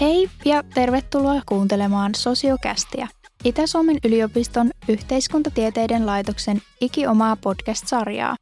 Hei 0.00 0.30
ja 0.44 0.62
tervetuloa 0.74 1.40
kuuntelemaan 1.46 2.14
Sosiokästiä, 2.14 3.08
Itä-Suomen 3.44 3.98
yliopiston 4.04 4.70
yhteiskuntatieteiden 4.88 6.06
laitoksen 6.06 6.60
ikiomaa 6.80 7.36
podcast-sarjaa. 7.36 8.36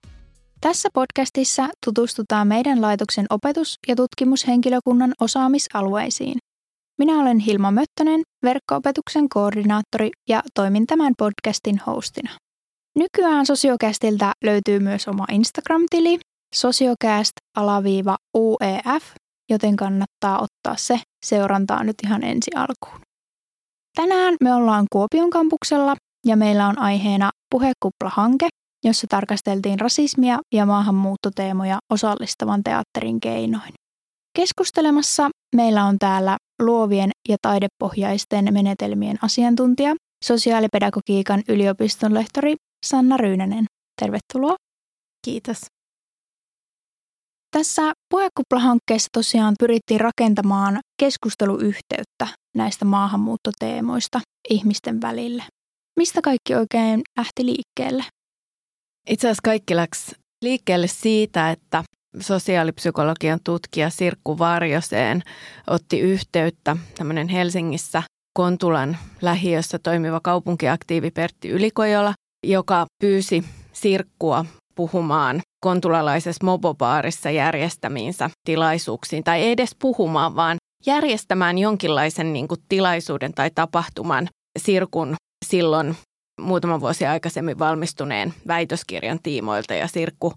Tässä 0.61 0.89
podcastissa 0.95 1.69
tutustutaan 1.85 2.49
meidän 2.49 2.83
laitoksen 2.83 3.27
opetus- 3.31 3.79
ja 3.89 3.97
tutkimushenkilökunnan 3.97 5.13
osaamisalueisiin. 5.21 6.39
Minä 6.99 7.21
olen 7.21 7.39
Hilma 7.39 7.71
Möttönen, 7.71 8.23
verkkoopetuksen 8.43 9.29
koordinaattori 9.29 10.11
ja 10.29 10.43
toimin 10.55 10.87
tämän 10.87 11.13
podcastin 11.19 11.81
hostina. 11.87 12.31
Nykyään 12.97 13.47
Sosiokästiltä 13.47 14.33
löytyy 14.45 14.81
myös 14.81 15.09
oma 15.09 15.25
Instagram-tili, 15.33 16.19
sociocast-uef, 16.55 19.03
joten 19.51 19.77
kannattaa 19.77 20.37
ottaa 20.37 20.77
se 20.77 21.01
seurantaa 21.27 21.85
nyt 21.85 21.97
ihan 22.05 22.23
ensi 22.23 22.51
alkuun. 22.55 23.01
Tänään 23.97 24.37
me 24.41 24.55
ollaan 24.55 24.87
Kuopion 24.93 25.31
kampuksella 25.31 25.97
ja 26.27 26.37
meillä 26.37 26.69
on 26.69 26.79
aiheena 26.79 27.31
Puhekupla-hanke, 27.55 28.49
jossa 28.85 29.07
tarkasteltiin 29.11 29.81
rasismia 29.81 30.39
ja 30.55 30.67
maahanmuuttoteemoja 30.67 31.79
osallistavan 31.93 32.63
teatterin 32.65 33.21
keinoin. 33.21 33.73
Keskustelemassa 34.37 35.31
meillä 35.57 35.85
on 35.85 35.99
täällä 35.99 36.37
luovien 36.63 37.11
ja 37.29 37.37
taidepohjaisten 37.43 38.55
menetelmien 38.55 39.19
asiantuntija, 39.23 39.95
sosiaalipedagogiikan 40.25 41.43
yliopiston 41.49 42.15
lehtori 42.15 42.55
Sanna 42.89 43.17
Ryynänen. 43.17 43.65
Tervetuloa. 44.03 44.57
Kiitos. 45.25 45.61
Tässä 47.51 47.93
puhekuplahankkeessa 48.11 49.09
tosiaan 49.13 49.55
pyrittiin 49.59 50.01
rakentamaan 50.01 50.79
keskusteluyhteyttä 51.03 52.27
näistä 52.57 52.85
maahanmuuttoteemoista 52.85 54.21
ihmisten 54.51 55.01
välille. 55.01 55.45
Mistä 55.99 56.21
kaikki 56.23 56.55
oikein 56.55 57.03
lähti 57.19 57.47
liikkeelle? 57.47 58.05
Itse 59.09 59.29
asiassa 59.29 59.41
kaikki 59.45 59.77
läksi 59.77 60.17
liikkeelle 60.43 60.87
siitä, 60.87 61.51
että 61.51 61.85
sosiaalipsykologian 62.21 63.41
tutkija 63.45 63.91
Sirkku 63.91 64.39
Varjoseen 64.39 65.23
otti 65.67 66.01
yhteyttä 66.01 66.77
tämmöinen 66.99 67.29
Helsingissä 67.29 68.03
Kontulan 68.37 68.97
lähiössä 69.23 69.79
toimiva 69.79 70.21
kaupunkiaktiivi 70.21 71.11
Pertti 71.11 71.49
Ylikojola, 71.49 72.15
joka 72.47 72.87
pyysi 73.03 73.45
Sirkkua 73.73 74.45
puhumaan 74.75 75.41
kontulalaisessa 75.65 76.45
mobobaarissa 76.45 77.31
järjestämiinsä 77.31 78.31
tilaisuuksiin, 78.45 79.25
tai 79.25 79.43
ei 79.43 79.51
edes 79.51 79.77
puhumaan, 79.81 80.37
vaan 80.37 80.57
järjestämään 80.87 81.59
jonkinlaisen 81.59 82.33
niin 82.33 82.49
kuin, 82.49 82.61
tilaisuuden 82.69 83.35
tai 83.35 83.51
tapahtuman 83.55 84.29
Sirkun 84.59 85.15
silloin 85.45 85.97
muutama 86.41 86.81
vuosi 86.81 87.07
aikaisemmin 87.07 87.59
valmistuneen 87.59 88.35
väitöskirjan 88.47 89.19
tiimoilta 89.23 89.75
ja 89.75 89.89
Sirkku 89.89 90.33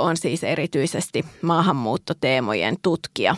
on 0.00 0.16
siis 0.16 0.44
erityisesti 0.44 1.24
maahanmuuttoteemojen 1.42 2.76
tutkija. 2.82 3.36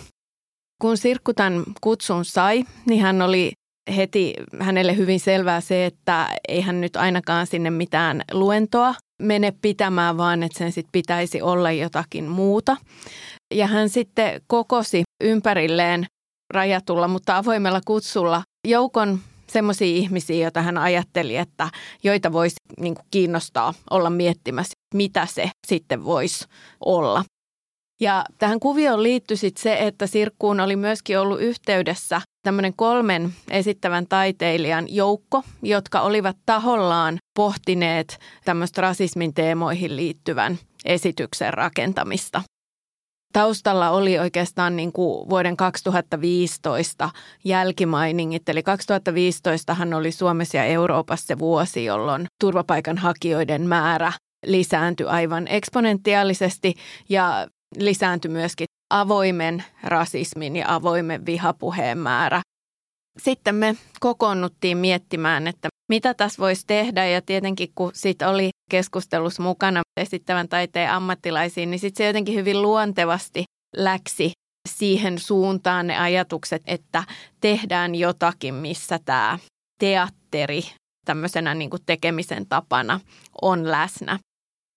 Kun 0.82 0.96
Sirkku 0.96 1.34
tämän 1.34 1.62
kutsun 1.80 2.24
sai, 2.24 2.64
niin 2.86 3.02
hän 3.02 3.22
oli 3.22 3.52
heti 3.96 4.34
hänelle 4.60 4.96
hyvin 4.96 5.20
selvää 5.20 5.60
se, 5.60 5.86
että 5.86 6.28
ei 6.48 6.60
hän 6.60 6.80
nyt 6.80 6.96
ainakaan 6.96 7.46
sinne 7.46 7.70
mitään 7.70 8.22
luentoa 8.32 8.94
mene 9.22 9.52
pitämään, 9.62 10.16
vaan 10.16 10.42
että 10.42 10.58
sen 10.58 10.72
sitten 10.72 10.92
pitäisi 10.92 11.42
olla 11.42 11.72
jotakin 11.72 12.24
muuta. 12.24 12.76
Ja 13.54 13.66
hän 13.66 13.88
sitten 13.88 14.40
kokosi 14.46 15.02
ympärilleen 15.24 16.06
rajatulla, 16.54 17.08
mutta 17.08 17.36
avoimella 17.36 17.80
kutsulla 17.84 18.42
joukon 18.68 19.18
semmoisia 19.52 19.86
ihmisiä, 19.86 20.36
joita 20.36 20.62
hän 20.62 20.78
ajatteli, 20.78 21.36
että 21.36 21.68
joita 22.04 22.32
voisi 22.32 22.56
niin 22.80 22.96
kiinnostaa 23.10 23.74
olla 23.90 24.10
miettimässä, 24.10 24.72
mitä 24.94 25.26
se 25.26 25.50
sitten 25.66 26.04
voisi 26.04 26.44
olla. 26.84 27.24
Ja 28.00 28.24
tähän 28.38 28.60
kuvioon 28.60 29.02
liittyi 29.02 29.36
sitten 29.36 29.62
se, 29.62 29.76
että 29.80 30.06
Sirkkuun 30.06 30.60
oli 30.60 30.76
myöskin 30.76 31.18
ollut 31.18 31.40
yhteydessä 31.40 32.20
tämmöinen 32.42 32.74
kolmen 32.76 33.32
esittävän 33.50 34.06
taiteilijan 34.06 34.84
joukko, 34.88 35.42
jotka 35.62 36.00
olivat 36.00 36.36
tahollaan 36.46 37.18
pohtineet 37.36 38.18
tämmöistä 38.44 38.80
rasismin 38.80 39.34
teemoihin 39.34 39.96
liittyvän 39.96 40.58
esityksen 40.84 41.54
rakentamista. 41.54 42.42
Taustalla 43.32 43.90
oli 43.90 44.18
oikeastaan 44.18 44.76
niin 44.76 44.92
kuin 44.92 45.30
vuoden 45.30 45.56
2015 45.56 47.10
jälkimainingit, 47.44 48.48
eli 48.48 48.62
2015 48.62 49.74
hän 49.74 49.94
oli 49.94 50.12
Suomessa 50.12 50.56
ja 50.56 50.64
Euroopassa 50.64 51.26
se 51.26 51.38
vuosi, 51.38 51.84
jolloin 51.84 52.26
turvapaikanhakijoiden 52.40 53.62
määrä 53.62 54.12
lisääntyi 54.46 55.06
aivan 55.06 55.48
eksponentiaalisesti 55.48 56.74
ja 57.08 57.46
lisääntyi 57.76 58.30
myöskin 58.30 58.66
avoimen 58.90 59.64
rasismin 59.84 60.56
ja 60.56 60.74
avoimen 60.74 61.26
vihapuheen 61.26 61.98
määrä. 61.98 62.40
Sitten 63.18 63.54
me 63.54 63.76
kokoonnuttiin 64.00 64.78
miettimään, 64.78 65.46
että 65.46 65.68
mitä 65.88 66.14
tässä 66.14 66.40
voisi 66.40 66.66
tehdä 66.66 67.06
ja 67.06 67.22
tietenkin 67.22 67.68
kun 67.74 67.90
sit 67.94 68.22
oli 68.22 68.50
keskustelussa 68.70 69.42
mukana 69.42 69.80
esittävän 70.00 70.48
taiteen 70.48 70.90
ammattilaisiin, 70.90 71.70
niin 71.70 71.78
sitten 71.78 72.04
se 72.04 72.06
jotenkin 72.06 72.34
hyvin 72.34 72.62
luontevasti 72.62 73.44
läksi 73.76 74.32
siihen 74.68 75.18
suuntaan 75.18 75.86
ne 75.86 75.98
ajatukset, 75.98 76.62
että 76.66 77.04
tehdään 77.40 77.94
jotakin, 77.94 78.54
missä 78.54 78.98
tämä 79.04 79.38
teatteri 79.78 80.62
tämmöisenä 81.04 81.54
niin 81.54 81.70
kuin 81.70 81.82
tekemisen 81.86 82.46
tapana 82.46 83.00
on 83.42 83.70
läsnä 83.70 84.18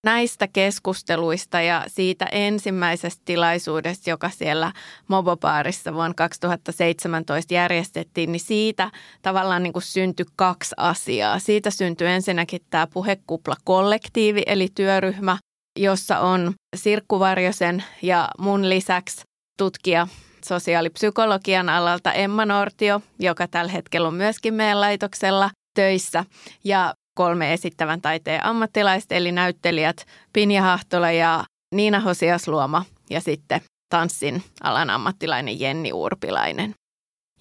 näistä 0.03 0.47
keskusteluista 0.47 1.61
ja 1.61 1.83
siitä 1.87 2.25
ensimmäisestä 2.25 3.21
tilaisuudesta, 3.25 4.09
joka 4.09 4.29
siellä 4.29 4.71
Mobobaarissa 5.07 5.93
vuonna 5.93 6.13
2017 6.13 7.53
järjestettiin, 7.53 8.31
niin 8.31 8.39
siitä 8.39 8.91
tavallaan 9.21 9.63
niin 9.63 9.73
kuin 9.73 9.83
syntyi 9.83 10.25
kaksi 10.35 10.75
asiaa. 10.77 11.39
Siitä 11.39 11.69
syntyi 11.69 12.07
ensinnäkin 12.07 12.61
tämä 12.69 12.87
puhekupla-kollektiivi, 12.87 14.43
eli 14.45 14.67
työryhmä, 14.75 15.37
jossa 15.79 16.19
on 16.19 16.53
Sirkku 16.75 17.19
Varjosen 17.19 17.83
ja 18.01 18.29
mun 18.39 18.69
lisäksi 18.69 19.21
tutkija 19.57 20.07
sosiaalipsykologian 20.45 21.69
alalta 21.69 22.13
Emma 22.13 22.45
Nortio, 22.45 23.01
joka 23.19 23.47
tällä 23.47 23.71
hetkellä 23.71 24.07
on 24.07 24.13
myöskin 24.13 24.53
meidän 24.53 24.81
laitoksella 24.81 25.49
töissä. 25.75 26.25
Ja 26.63 26.93
kolme 27.13 27.53
esittävän 27.53 28.01
taiteen 28.01 28.45
ammattilaista, 28.45 29.15
eli 29.15 29.31
näyttelijät 29.31 30.05
Pinja 30.33 30.61
Hahtola 30.61 31.11
ja 31.11 31.43
Niina 31.75 31.99
Hosiasluoma 31.99 32.85
ja 33.09 33.21
sitten 33.21 33.61
tanssin 33.89 34.43
alan 34.63 34.89
ammattilainen 34.89 35.59
Jenni 35.59 35.93
Urpilainen. 35.93 36.73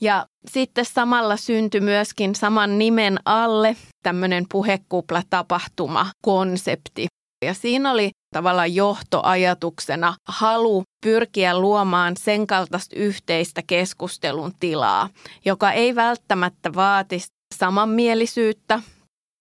Ja 0.00 0.26
sitten 0.50 0.84
samalla 0.84 1.36
syntyi 1.36 1.80
myöskin 1.80 2.34
saman 2.34 2.78
nimen 2.78 3.18
alle 3.24 3.76
tämmöinen 4.02 4.46
puhekupla-tapahtuma, 4.52 6.06
konsepti. 6.22 7.06
Ja 7.44 7.54
siinä 7.54 7.90
oli 7.90 8.10
tavallaan 8.34 8.74
johtoajatuksena 8.74 10.14
halu 10.28 10.82
pyrkiä 11.04 11.58
luomaan 11.58 12.16
sen 12.16 12.46
kaltaista 12.46 12.96
yhteistä 12.96 13.62
keskustelun 13.66 14.52
tilaa, 14.60 15.08
joka 15.44 15.72
ei 15.72 15.94
välttämättä 15.94 16.74
vaatisi 16.74 17.26
samanmielisyyttä 17.54 18.82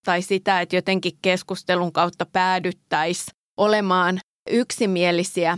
tai 0.05 0.21
sitä, 0.21 0.61
että 0.61 0.75
jotenkin 0.75 1.17
keskustelun 1.21 1.91
kautta 1.91 2.25
päädyttäisiin 2.25 3.35
olemaan 3.57 4.19
yksimielisiä. 4.49 5.57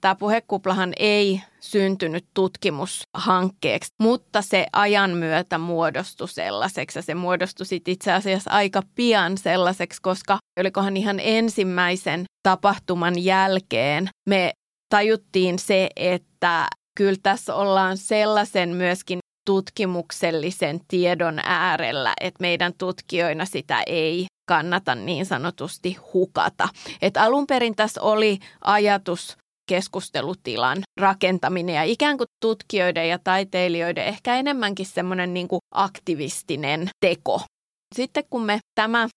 Tämä 0.00 0.14
puhekuplahan 0.14 0.92
ei 0.98 1.42
syntynyt 1.60 2.24
tutkimushankkeeksi, 2.34 3.90
mutta 4.00 4.42
se 4.42 4.66
ajan 4.72 5.10
myötä 5.10 5.58
muodostui 5.58 6.28
sellaiseksi. 6.28 6.98
Ja 6.98 7.02
se 7.02 7.14
muodostui 7.14 7.66
itse 7.86 8.12
asiassa 8.12 8.50
aika 8.50 8.82
pian 8.94 9.38
sellaiseksi, 9.38 10.02
koska 10.02 10.38
olikohan 10.60 10.96
ihan 10.96 11.20
ensimmäisen 11.20 12.24
tapahtuman 12.42 13.24
jälkeen 13.24 14.08
me 14.28 14.52
tajuttiin 14.88 15.58
se, 15.58 15.88
että 15.96 16.66
kyllä 16.96 17.18
tässä 17.22 17.54
ollaan 17.54 17.96
sellaisen 17.96 18.68
myöskin 18.68 19.18
tutkimuksellisen 19.44 20.80
tiedon 20.88 21.38
äärellä, 21.44 22.12
että 22.20 22.40
meidän 22.40 22.72
tutkijoina 22.78 23.44
sitä 23.44 23.82
ei 23.86 24.26
kannata 24.48 24.94
niin 24.94 25.26
sanotusti 25.26 25.96
hukata. 26.12 26.68
Et 27.02 27.16
alun 27.16 27.46
perin 27.46 27.76
tässä 27.76 28.02
oli 28.02 28.38
ajatus 28.64 29.36
keskustelutilan 29.68 30.78
rakentaminen 31.00 31.74
ja 31.74 31.82
ikään 31.82 32.16
kuin 32.16 32.26
tutkijoiden 32.42 33.08
ja 33.08 33.18
taiteilijoiden 33.18 34.04
ehkä 34.04 34.36
enemmänkin 34.36 34.86
semmoinen 34.86 35.34
niin 35.34 35.48
kuin 35.48 35.60
aktivistinen 35.74 36.88
teko. 37.00 37.40
Sitten 37.94 38.24
kun 38.30 38.44
me 38.44 38.58
tämä 38.74 39.08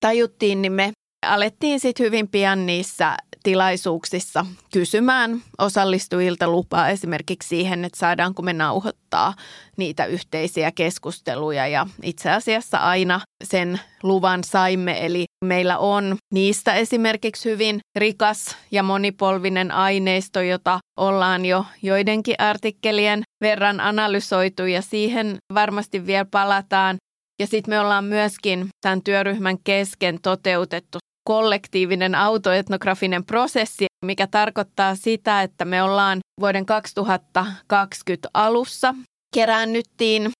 tajuttiin, 0.00 0.62
niin 0.62 0.72
me 0.72 0.92
alettiin 1.22 1.80
sitten 1.80 2.06
hyvin 2.06 2.28
pian 2.28 2.66
niissä 2.66 3.16
tilaisuuksissa 3.42 4.46
kysymään 4.72 5.42
osallistujilta 5.58 6.48
lupaa 6.48 6.88
esimerkiksi 6.88 7.48
siihen, 7.48 7.84
että 7.84 7.98
saadaanko 7.98 8.42
me 8.42 8.52
nauhoittaa 8.52 9.34
niitä 9.76 10.04
yhteisiä 10.04 10.72
keskusteluja. 10.72 11.66
Ja 11.66 11.86
itse 12.02 12.30
asiassa 12.30 12.78
aina 12.78 13.20
sen 13.44 13.80
luvan 14.02 14.44
saimme, 14.44 15.06
eli 15.06 15.24
meillä 15.44 15.78
on 15.78 16.16
niistä 16.32 16.74
esimerkiksi 16.74 17.50
hyvin 17.50 17.80
rikas 17.96 18.56
ja 18.70 18.82
monipolvinen 18.82 19.70
aineisto, 19.70 20.40
jota 20.40 20.78
ollaan 20.96 21.44
jo 21.44 21.64
joidenkin 21.82 22.34
artikkelien 22.38 23.22
verran 23.40 23.80
analysoitu 23.80 24.66
ja 24.66 24.82
siihen 24.82 25.36
varmasti 25.54 26.06
vielä 26.06 26.26
palataan. 26.30 26.96
Ja 27.40 27.46
sitten 27.46 27.74
me 27.74 27.80
ollaan 27.80 28.04
myöskin 28.04 28.68
tämän 28.80 29.02
työryhmän 29.02 29.56
kesken 29.64 30.18
toteutettu 30.22 30.98
kollektiivinen 31.24 32.14
autoetnografinen 32.14 33.24
prosessi, 33.24 33.86
mikä 34.04 34.26
tarkoittaa 34.26 34.94
sitä, 34.94 35.42
että 35.42 35.64
me 35.64 35.82
ollaan 35.82 36.18
vuoden 36.40 36.66
2020 36.66 38.28
alussa 38.34 38.94
keräännyttiin 39.34 40.30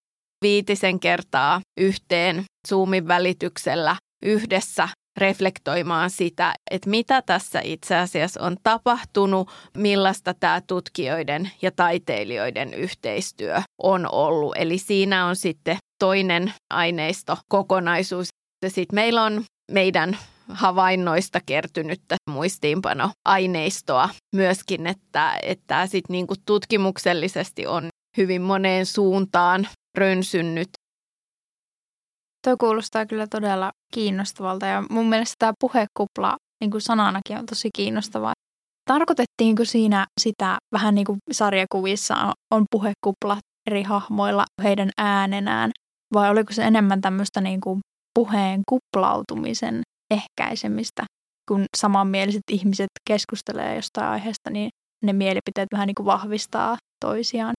viitisen 0.42 1.00
kertaa 1.00 1.60
yhteen 1.80 2.44
Zoomin 2.68 3.08
välityksellä 3.08 3.96
yhdessä 4.22 4.88
reflektoimaan 5.16 6.10
sitä, 6.10 6.54
että 6.70 6.90
mitä 6.90 7.22
tässä 7.22 7.60
itse 7.64 7.96
asiassa 7.96 8.42
on 8.42 8.56
tapahtunut, 8.62 9.50
millaista 9.76 10.34
tämä 10.34 10.60
tutkijoiden 10.66 11.50
ja 11.62 11.70
taiteilijoiden 11.70 12.74
yhteistyö 12.74 13.62
on 13.82 14.08
ollut. 14.12 14.54
Eli 14.56 14.78
siinä 14.78 15.26
on 15.26 15.36
sitten 15.36 15.76
toinen 15.98 16.52
aineisto 16.70 17.38
kokonaisuus. 17.48 18.28
Sitten 18.68 18.94
meillä 18.94 19.22
on 19.22 19.44
meidän 19.72 20.16
havainnoista 20.54 21.40
kertynyttä 21.46 22.16
muistiinpanoaineistoa 22.30 24.08
myöskin, 24.34 24.86
että, 24.86 25.38
että 25.42 25.86
sit 25.86 26.04
niinku 26.08 26.34
tutkimuksellisesti 26.46 27.66
on 27.66 27.88
hyvin 28.16 28.42
moneen 28.42 28.86
suuntaan 28.86 29.68
rönsynnyt. 29.98 30.68
Tuo 32.44 32.56
kuulostaa 32.60 33.06
kyllä 33.06 33.26
todella 33.26 33.70
kiinnostavalta 33.94 34.66
ja 34.66 34.82
mun 34.90 35.08
mielestä 35.08 35.34
tämä 35.38 35.52
puhekupla 35.60 36.36
niin 36.60 36.70
kuin 36.70 36.80
sananakin 36.80 37.38
on 37.38 37.46
tosi 37.46 37.68
kiinnostavaa. 37.76 38.32
Tarkoitettiinko 38.90 39.64
siinä 39.64 40.06
sitä 40.20 40.58
vähän 40.72 40.94
niin 40.94 41.04
kuin 41.04 41.18
sarjakuvissa 41.32 42.32
on 42.54 42.64
puhekupla 42.70 43.38
eri 43.70 43.82
hahmoilla 43.82 44.44
heidän 44.62 44.90
äänenään 44.98 45.70
vai 46.14 46.30
oliko 46.30 46.52
se 46.52 46.62
enemmän 46.62 47.00
tämmöistä 47.00 47.40
niin 47.40 47.60
kuin 47.60 47.80
puheen 48.14 48.62
kuplautumisen 48.68 49.82
ehkäisemistä. 50.12 51.04
Kun 51.48 51.64
samanmieliset 51.76 52.42
ihmiset 52.50 52.90
keskustelee 53.08 53.76
jostain 53.76 54.06
aiheesta, 54.06 54.50
niin 54.50 54.70
ne 55.02 55.12
mielipiteet 55.12 55.68
vähän 55.72 55.86
niin 55.86 55.94
kuin 55.94 56.06
vahvistaa 56.06 56.76
toisiaan. 57.04 57.52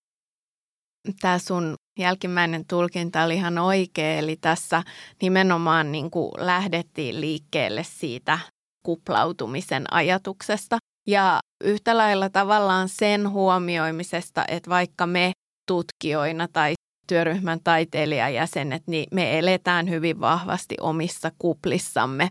Tämä 1.22 1.40
sun 1.40 1.76
jälkimmäinen 2.00 2.66
tulkinta 2.66 3.24
oli 3.24 3.36
ihan 3.36 3.58
oikea, 3.58 4.18
eli 4.18 4.36
tässä 4.36 4.84
nimenomaan 5.22 5.92
niin 5.92 6.12
kuin 6.12 6.32
lähdettiin 6.38 7.22
liikkeelle 7.22 7.84
siitä 7.84 8.40
kuplautumisen 8.86 9.94
ajatuksesta. 9.94 10.78
Ja 11.08 11.40
yhtä 11.64 11.98
lailla 11.98 12.30
tavallaan 12.30 12.90
sen 12.90 13.30
huomioimisesta, 13.30 14.46
että 14.48 14.70
vaikka 14.70 15.08
me 15.08 15.32
tutkijoina 15.68 16.48
tai 16.48 16.74
työryhmän 17.08 17.60
taiteilijajäsenet, 17.64 18.84
niin 18.88 19.06
me 19.12 19.40
eletään 19.40 19.90
hyvin 19.90 20.20
vahvasti 20.20 20.76
omissa 20.82 21.32
kuplissamme. 21.40 22.30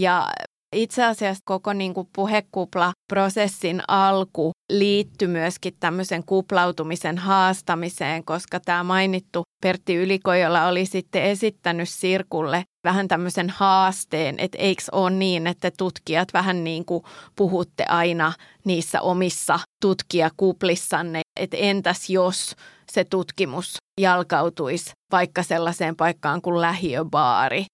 Ja 0.00 0.28
itse 0.76 1.04
asiassa 1.04 1.42
koko 1.44 1.72
niin 1.72 1.94
kuin 1.94 2.08
puhekupla-prosessin 2.16 3.82
alku 3.88 4.50
liittyi 4.72 5.28
myöskin 5.28 5.76
tämmöisen 5.80 6.24
kuplautumisen 6.24 7.18
haastamiseen, 7.18 8.24
koska 8.24 8.60
tämä 8.60 8.84
mainittu 8.84 9.42
Pertti 9.62 9.94
Ylikojola 9.96 10.66
oli 10.66 10.86
sitten 10.86 11.22
esittänyt 11.22 11.88
Sirkulle 11.88 12.64
vähän 12.84 13.08
tämmöisen 13.08 13.50
haasteen, 13.50 14.34
että 14.38 14.58
eikö 14.58 14.82
ole 14.92 15.10
niin, 15.10 15.46
että 15.46 15.70
tutkijat 15.78 16.28
vähän 16.32 16.64
niin 16.64 16.84
kuin 16.84 17.02
puhutte 17.36 17.84
aina 17.84 18.32
niissä 18.64 19.00
omissa 19.00 19.58
tutkijakuplissanne, 19.82 21.20
että 21.40 21.56
entäs 21.56 22.10
jos 22.10 22.56
se 22.92 23.04
tutkimus 23.04 23.76
jalkautuisi 24.00 24.90
vaikka 25.12 25.42
sellaiseen 25.42 25.96
paikkaan 25.96 26.42
kuin 26.42 26.60
lähiöbaari, 26.60 27.64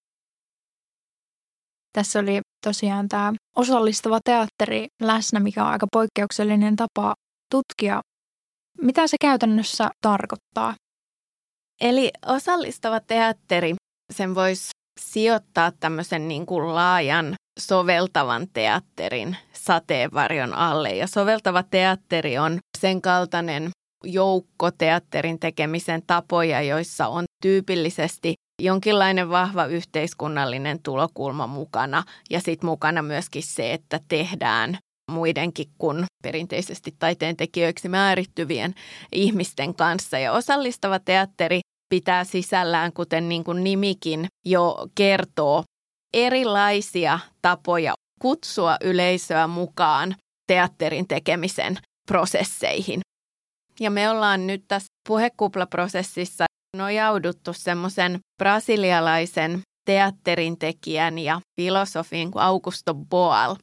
tässä 1.93 2.19
oli 2.19 2.41
tosiaan 2.65 3.07
tämä 3.07 3.33
osallistava 3.57 4.19
teatteri 4.25 4.87
läsnä, 5.01 5.39
mikä 5.39 5.63
on 5.63 5.71
aika 5.71 5.87
poikkeuksellinen 5.91 6.75
tapa 6.75 7.13
tutkia. 7.51 8.01
Mitä 8.81 9.07
se 9.07 9.17
käytännössä 9.21 9.89
tarkoittaa? 10.01 10.73
Eli 11.81 12.11
osallistava 12.25 12.99
teatteri, 12.99 13.75
sen 14.13 14.35
voisi 14.35 14.69
sijoittaa 14.99 15.71
tämmöisen 15.71 16.27
niin 16.27 16.45
kuin 16.45 16.75
laajan 16.75 17.35
soveltavan 17.59 18.47
teatterin 18.53 19.37
sateenvarjon 19.53 20.53
alle. 20.53 20.95
Ja 20.95 21.07
soveltava 21.07 21.63
teatteri 21.63 22.37
on 22.37 22.59
sen 22.77 23.01
kaltainen 23.01 23.69
joukko 24.03 24.71
teatterin 24.71 25.39
tekemisen 25.39 26.01
tapoja, 26.07 26.61
joissa 26.61 27.07
on 27.07 27.23
tyypillisesti 27.41 28.33
jonkinlainen 28.61 29.29
vahva 29.29 29.65
yhteiskunnallinen 29.65 30.83
tulokulma 30.83 31.47
mukana 31.47 32.03
ja 32.29 32.39
sitten 32.39 32.69
mukana 32.69 33.01
myöskin 33.01 33.43
se, 33.43 33.73
että 33.73 33.99
tehdään 34.07 34.77
muidenkin 35.11 35.67
kuin 35.77 36.05
perinteisesti 36.23 36.95
taiteen 36.99 37.37
tekijöiksi 37.37 37.89
määrittyvien 37.89 38.75
ihmisten 39.11 39.75
kanssa. 39.75 40.19
Ja 40.19 40.33
osallistava 40.33 40.99
teatteri 40.99 41.59
pitää 41.89 42.23
sisällään, 42.23 42.93
kuten 42.93 43.29
niin 43.29 43.43
kuin 43.43 43.63
nimikin 43.63 44.27
jo 44.45 44.87
kertoo, 44.95 45.63
erilaisia 46.13 47.19
tapoja 47.41 47.93
kutsua 48.21 48.77
yleisöä 48.83 49.47
mukaan 49.47 50.15
teatterin 50.47 51.07
tekemisen 51.07 51.77
prosesseihin. 52.07 53.01
Ja 53.79 53.91
me 53.91 54.09
ollaan 54.09 54.47
nyt 54.47 54.63
tässä 54.67 54.87
puhekuplaprosessissa 55.07 56.45
nojauduttu 56.77 57.53
semmoisen 57.53 58.19
brasilialaisen 58.37 59.61
teatterin 59.85 60.59
tekijän 60.59 61.19
ja 61.19 61.41
filosofin 61.61 62.31
kuin 62.31 62.43
Augusto 62.43 62.93
Boal, 62.93 63.55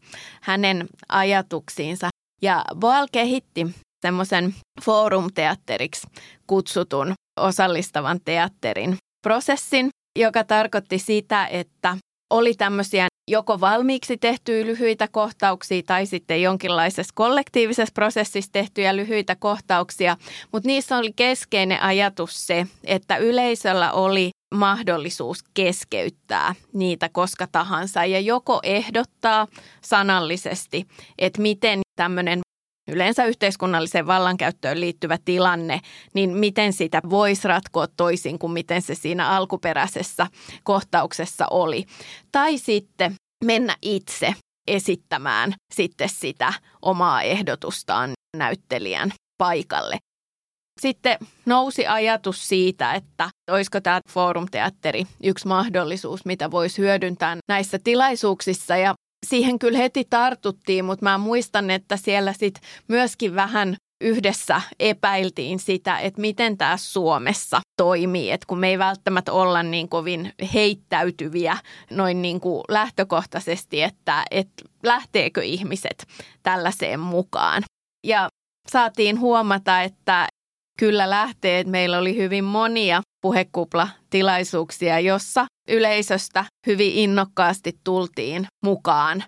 hänen 0.42 0.86
ajatuksiinsa. 1.08 2.08
Ja 2.42 2.64
Boal 2.74 3.06
kehitti 3.12 3.66
semmoisen 4.06 4.54
forum-teatteriksi 4.82 6.06
kutsutun 6.46 7.12
osallistavan 7.40 8.20
teatterin 8.24 8.96
prosessin, 9.22 9.88
joka 10.18 10.44
tarkoitti 10.44 10.98
sitä, 10.98 11.46
että 11.46 11.96
oli 12.34 12.54
tämmöisiä 12.54 13.06
joko 13.30 13.60
valmiiksi 13.60 14.16
tehtyjä 14.16 14.66
lyhyitä 14.66 15.08
kohtauksia 15.08 15.82
tai 15.86 16.06
sitten 16.06 16.42
jonkinlaisessa 16.42 17.12
kollektiivisessa 17.14 17.92
prosessissa 17.94 18.52
tehtyjä 18.52 18.96
lyhyitä 18.96 19.36
kohtauksia, 19.36 20.16
mutta 20.52 20.66
niissä 20.66 20.96
oli 20.96 21.12
keskeinen 21.16 21.82
ajatus 21.82 22.46
se, 22.46 22.66
että 22.84 23.16
yleisöllä 23.16 23.92
oli 23.92 24.30
mahdollisuus 24.54 25.42
keskeyttää 25.54 26.54
niitä 26.72 27.08
koska 27.08 27.46
tahansa 27.46 28.04
ja 28.04 28.20
joko 28.20 28.60
ehdottaa 28.62 29.46
sanallisesti, 29.80 30.86
että 31.18 31.42
miten 31.42 31.80
tämmöinen 31.96 32.40
yleensä 32.88 33.24
yhteiskunnalliseen 33.24 34.06
vallankäyttöön 34.06 34.80
liittyvä 34.80 35.18
tilanne, 35.24 35.80
niin 36.14 36.36
miten 36.36 36.72
sitä 36.72 37.00
voisi 37.10 37.48
ratkoa 37.48 37.86
toisin 37.86 38.38
kuin 38.38 38.52
miten 38.52 38.82
se 38.82 38.94
siinä 38.94 39.28
alkuperäisessä 39.28 40.26
kohtauksessa 40.62 41.46
oli. 41.50 41.84
Tai 42.32 42.58
sitten 42.58 43.14
mennä 43.44 43.76
itse 43.82 44.34
esittämään 44.66 45.54
sitten 45.74 46.08
sitä 46.08 46.52
omaa 46.82 47.22
ehdotustaan 47.22 48.12
näyttelijän 48.36 49.12
paikalle. 49.38 49.98
Sitten 50.80 51.18
nousi 51.46 51.86
ajatus 51.86 52.48
siitä, 52.48 52.92
että 52.92 53.30
olisiko 53.50 53.80
tämä 53.80 54.00
foorumteatteri 54.10 55.04
yksi 55.22 55.48
mahdollisuus, 55.48 56.24
mitä 56.24 56.50
voisi 56.50 56.82
hyödyntää 56.82 57.36
näissä 57.48 57.78
tilaisuuksissa. 57.84 58.76
Ja 58.76 58.94
siihen 59.24 59.58
kyllä 59.58 59.78
heti 59.78 60.04
tartuttiin, 60.10 60.84
mutta 60.84 61.04
mä 61.04 61.18
muistan, 61.18 61.70
että 61.70 61.96
siellä 61.96 62.32
sitten 62.32 62.62
myöskin 62.88 63.34
vähän 63.34 63.76
yhdessä 64.00 64.60
epäiltiin 64.80 65.58
sitä, 65.58 65.98
että 65.98 66.20
miten 66.20 66.58
tämä 66.58 66.76
Suomessa 66.76 67.60
toimii, 67.76 68.30
että 68.30 68.46
kun 68.46 68.58
me 68.58 68.68
ei 68.68 68.78
välttämättä 68.78 69.32
olla 69.32 69.62
niin 69.62 69.88
kovin 69.88 70.32
heittäytyviä 70.54 71.56
noin 71.90 72.22
niin 72.22 72.40
kuin 72.40 72.62
lähtökohtaisesti, 72.68 73.82
että, 73.82 74.24
että 74.30 74.64
lähteekö 74.82 75.42
ihmiset 75.42 76.06
tällaiseen 76.42 77.00
mukaan. 77.00 77.62
Ja 78.06 78.28
saatiin 78.68 79.20
huomata, 79.20 79.82
että 79.82 80.28
kyllä 80.78 81.10
lähtee, 81.10 81.58
että 81.58 81.70
meillä 81.70 81.98
oli 81.98 82.16
hyvin 82.16 82.44
monia 82.44 83.02
puhekuplatilaisuuksia, 83.20 85.00
jossa 85.00 85.46
yleisöstä 85.68 86.44
hyvin 86.66 86.92
innokkaasti 86.92 87.72
tultiin 87.84 88.46
mukaan. 88.64 89.24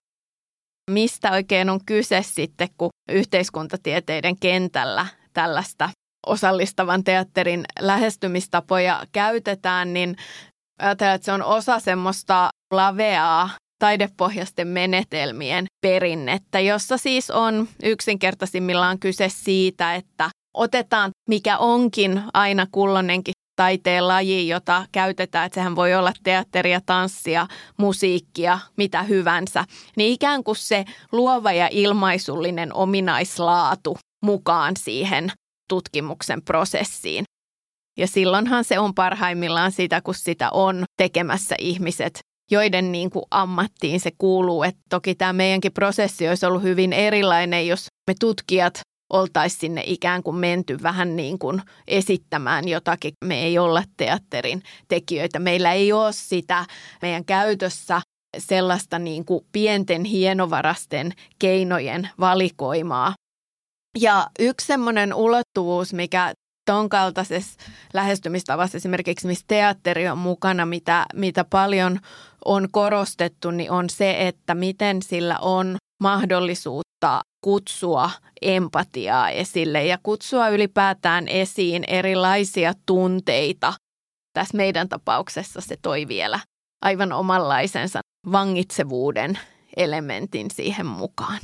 Mistä 0.91 1.33
oikein 1.33 1.71
on 1.71 1.81
kyse 1.87 2.23
sitten, 2.23 2.69
kun 2.79 2.91
yhteiskuntatieteiden 3.13 4.39
kentällä 4.39 5.07
tällaista 5.33 5.91
osallistavan 6.27 7.05
teatterin 7.05 7.65
lähestymistapoja 7.81 9.03
käytetään, 9.13 9.93
niin 9.93 10.17
ajatellaan, 10.79 11.15
että 11.15 11.25
se 11.25 11.33
on 11.33 11.43
osa 11.43 11.81
semmoista 11.81 12.49
laveaa 12.73 13.51
taidepohjaisten 13.79 14.69
menetelmien 14.69 15.67
perinnettä, 15.81 16.61
jossa 16.61 16.99
siis 16.99 17.31
on 17.31 17.69
yksinkertaisimmillaan 17.83 18.99
kyse 18.99 19.29
siitä, 19.29 19.95
että 19.95 20.31
otetaan 20.57 21.11
mikä 21.29 21.59
onkin 21.59 22.23
aina 22.35 22.67
kulloinenkin 22.73 23.33
taiteen 23.57 24.09
laji, 24.09 24.49
jota 24.49 24.87
käytetään, 24.93 25.47
että 25.47 25.55
sehän 25.55 25.77
voi 25.77 25.95
olla 25.95 26.13
teatteria, 26.23 26.81
tanssia, 26.87 27.47
musiikkia, 27.77 28.59
mitä 28.77 29.03
hyvänsä, 29.03 29.65
niin 29.97 30.13
ikään 30.13 30.45
kuin 30.45 30.57
se 30.57 30.85
luova 31.13 31.53
ja 31.53 31.69
ilmaisullinen 31.71 32.75
ominaislaatu 32.75 33.97
mukaan 34.25 34.75
siihen 34.79 35.33
tutkimuksen 35.69 36.43
prosessiin. 36.43 37.25
Ja 37.99 38.07
silloinhan 38.07 38.65
se 38.65 38.79
on 38.79 38.95
parhaimmillaan 38.95 39.73
sitä, 39.73 40.01
kun 40.01 40.15
sitä 40.15 40.51
on 40.51 40.85
tekemässä 40.97 41.55
ihmiset, 41.59 42.19
joiden 42.51 42.93
niin 42.93 43.11
kuin 43.11 43.25
ammattiin 43.31 44.01
se 44.01 44.11
kuuluu. 44.19 44.63
Et 44.63 44.77
toki 44.91 45.15
tämä 45.15 45.33
meidänkin 45.33 45.73
prosessi 45.73 46.29
olisi 46.29 46.47
ollut 46.47 46.63
hyvin 46.63 46.93
erilainen, 46.93 47.67
jos 47.67 47.87
me 48.11 48.15
tutkijat 48.21 48.81
oltaisiin 49.13 49.61
sinne 49.61 49.83
ikään 49.87 50.23
kuin 50.23 50.37
menty 50.37 50.79
vähän 50.83 51.17
niin 51.17 51.39
kuin 51.39 51.63
esittämään 51.89 52.69
jotakin. 52.69 53.13
Me 53.25 53.43
ei 53.43 53.59
olla 53.59 53.83
teatterin 53.97 54.63
tekijöitä. 54.89 55.39
Meillä 55.39 55.73
ei 55.73 55.93
ole 55.93 56.13
sitä 56.13 56.65
meidän 57.03 57.25
käytössä 57.25 58.01
sellaista 58.39 58.99
niin 58.99 59.25
kuin 59.25 59.45
pienten 59.53 60.05
hienovarasten 60.05 61.13
keinojen 61.39 62.09
valikoimaa. 62.21 63.15
Ja 63.99 64.27
yksi 64.39 64.67
semmoinen 64.67 65.15
ulottuvuus, 65.15 65.93
mikä 65.93 66.33
ton 66.67 66.89
kaltaisessa 66.89 67.59
lähestymistavassa 67.95 68.77
esimerkiksi, 68.77 69.27
missä 69.27 69.45
teatteri 69.49 70.09
on 70.09 70.19
mukana, 70.19 70.67
mitä, 70.67 71.07
mitä 71.15 71.45
paljon 71.45 72.01
on 72.45 72.69
korostettu, 72.71 73.51
niin 73.51 73.71
on 73.71 73.91
se, 73.91 74.29
että 74.29 74.55
miten 74.55 75.03
sillä 75.03 75.39
on 75.39 75.77
mahdollisuutta 76.03 77.21
kutsua 77.47 78.11
empatiaa 78.43 79.31
esille 79.31 79.85
ja 79.85 79.99
kutsua 80.03 80.49
ylipäätään 80.49 81.29
esiin 81.29 81.85
erilaisia 81.89 82.73
tunteita. 82.87 83.75
Tässä 84.33 84.57
meidän 84.57 84.89
tapauksessa 84.89 85.61
se 85.61 85.77
toi 85.83 86.09
vielä 86.09 86.41
aivan 86.85 87.13
omanlaisensa 87.13 88.01
vangitsevuuden 88.33 89.39
elementin 89.77 90.51
siihen 90.51 90.87
mukaan. 90.87 91.39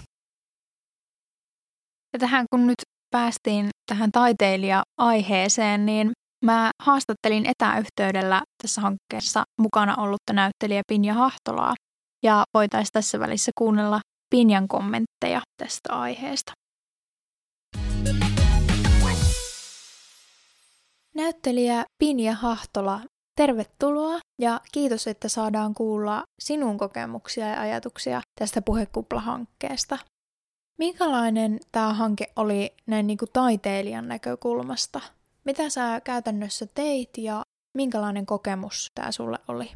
Ja 2.12 2.18
tähän 2.18 2.46
kun 2.50 2.66
nyt 2.66 2.82
päästiin 3.10 3.68
tähän 3.86 4.12
taiteilija-aiheeseen, 4.12 5.86
niin 5.86 6.12
mä 6.44 6.70
haastattelin 6.82 7.46
etäyhteydellä 7.46 8.42
tässä 8.62 8.80
hankkeessa 8.80 9.42
mukana 9.60 9.96
ollutta 9.96 10.32
näyttelijä 10.32 10.82
Pinja 10.88 11.14
Hahtolaa. 11.14 11.74
Ja 12.22 12.44
voitaisiin 12.54 12.92
tässä 12.92 13.18
välissä 13.20 13.52
kuunnella 13.58 14.00
Pinjan 14.32 14.68
kommentteja 14.68 15.40
tästä 15.62 15.92
aiheesta. 15.92 16.52
Näyttelijä 21.14 21.84
Pinja 21.98 22.34
Hahtola, 22.34 23.00
tervetuloa 23.36 24.18
ja 24.40 24.60
kiitos, 24.72 25.06
että 25.06 25.28
saadaan 25.28 25.74
kuulla 25.74 26.22
sinun 26.42 26.78
kokemuksia 26.78 27.46
ja 27.46 27.60
ajatuksia 27.60 28.20
tästä 28.40 28.62
puhekuplahankkeesta. 28.62 29.98
Minkälainen 30.78 31.58
tämä 31.72 31.94
hanke 31.94 32.24
oli 32.36 32.70
näin 32.86 33.06
niin 33.06 33.18
kuin 33.18 33.30
taiteilijan 33.32 34.08
näkökulmasta? 34.08 35.00
Mitä 35.44 35.68
sä 35.68 36.00
käytännössä 36.04 36.66
teit 36.74 37.10
ja 37.18 37.42
minkälainen 37.76 38.26
kokemus 38.26 38.90
tämä 38.94 39.12
sulle 39.12 39.38
oli? 39.48 39.70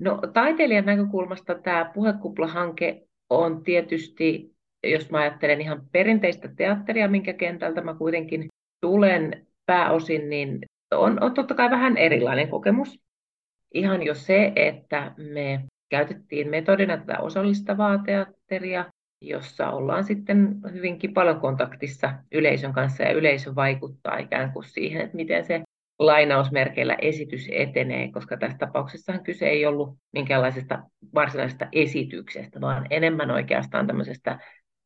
No 0.00 0.20
taiteilijan 0.32 0.86
näkökulmasta 0.86 1.54
tämä 1.54 1.90
puhekuplahanke 1.94 3.05
on 3.30 3.62
tietysti, 3.64 4.54
jos 4.84 5.10
mä 5.10 5.18
ajattelen 5.18 5.60
ihan 5.60 5.82
perinteistä 5.92 6.48
teatteria, 6.56 7.08
minkä 7.08 7.32
kentältä 7.32 7.80
mä 7.80 7.94
kuitenkin 7.94 8.48
tulen 8.80 9.46
pääosin, 9.66 10.30
niin 10.30 10.58
on, 10.94 11.22
on 11.22 11.34
totta 11.34 11.54
kai 11.54 11.70
vähän 11.70 11.96
erilainen 11.96 12.48
kokemus. 12.48 13.00
Ihan 13.74 14.02
jo 14.02 14.14
se, 14.14 14.52
että 14.56 15.14
me 15.16 15.64
käytettiin 15.90 16.48
metodina 16.48 16.96
tätä 16.96 17.18
osallistavaa 17.18 17.98
teatteria, 17.98 18.84
jossa 19.20 19.70
ollaan 19.70 20.04
sitten 20.04 20.56
hyvinkin 20.72 21.14
paljon 21.14 21.40
kontaktissa 21.40 22.14
yleisön 22.32 22.72
kanssa 22.72 23.02
ja 23.02 23.12
yleisö 23.12 23.54
vaikuttaa 23.54 24.18
ikään 24.18 24.52
kuin 24.52 24.64
siihen, 24.64 25.02
että 25.02 25.16
miten 25.16 25.44
se 25.44 25.62
lainausmerkeillä 25.98 26.96
esitys 27.02 27.48
etenee, 27.52 28.12
koska 28.12 28.36
tässä 28.36 28.58
tapauksessa 28.58 29.18
kyse 29.18 29.46
ei 29.48 29.66
ollut 29.66 29.96
minkäänlaisesta 30.12 30.82
varsinaisesta 31.14 31.68
esityksestä, 31.72 32.60
vaan 32.60 32.86
enemmän 32.90 33.30
oikeastaan 33.30 33.86
tämmöisestä 33.86 34.38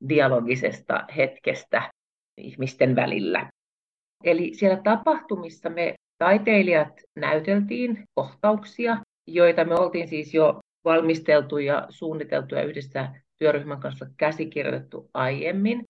dialogisesta 0.09 1.05
hetkestä 1.17 1.91
ihmisten 2.37 2.97
välillä. 2.97 3.51
Eli 4.25 4.55
siellä 4.55 4.81
tapahtumissa 4.85 5.71
me 5.71 5.95
taiteilijat 6.19 7.01
näyteltiin 7.17 8.05
kohtauksia, 8.15 8.99
joita 9.27 9.65
me 9.65 9.75
oltiin 9.75 10.09
siis 10.09 10.35
jo 10.35 10.61
valmisteltu 10.85 11.59
ja 11.59 11.87
suunniteltu 11.89 12.55
ja 12.55 12.63
yhdessä 12.63 13.09
työryhmän 13.39 13.81
kanssa 13.81 14.07
käsikirjoitettu 14.17 15.11
aiemmin. 15.15 15.85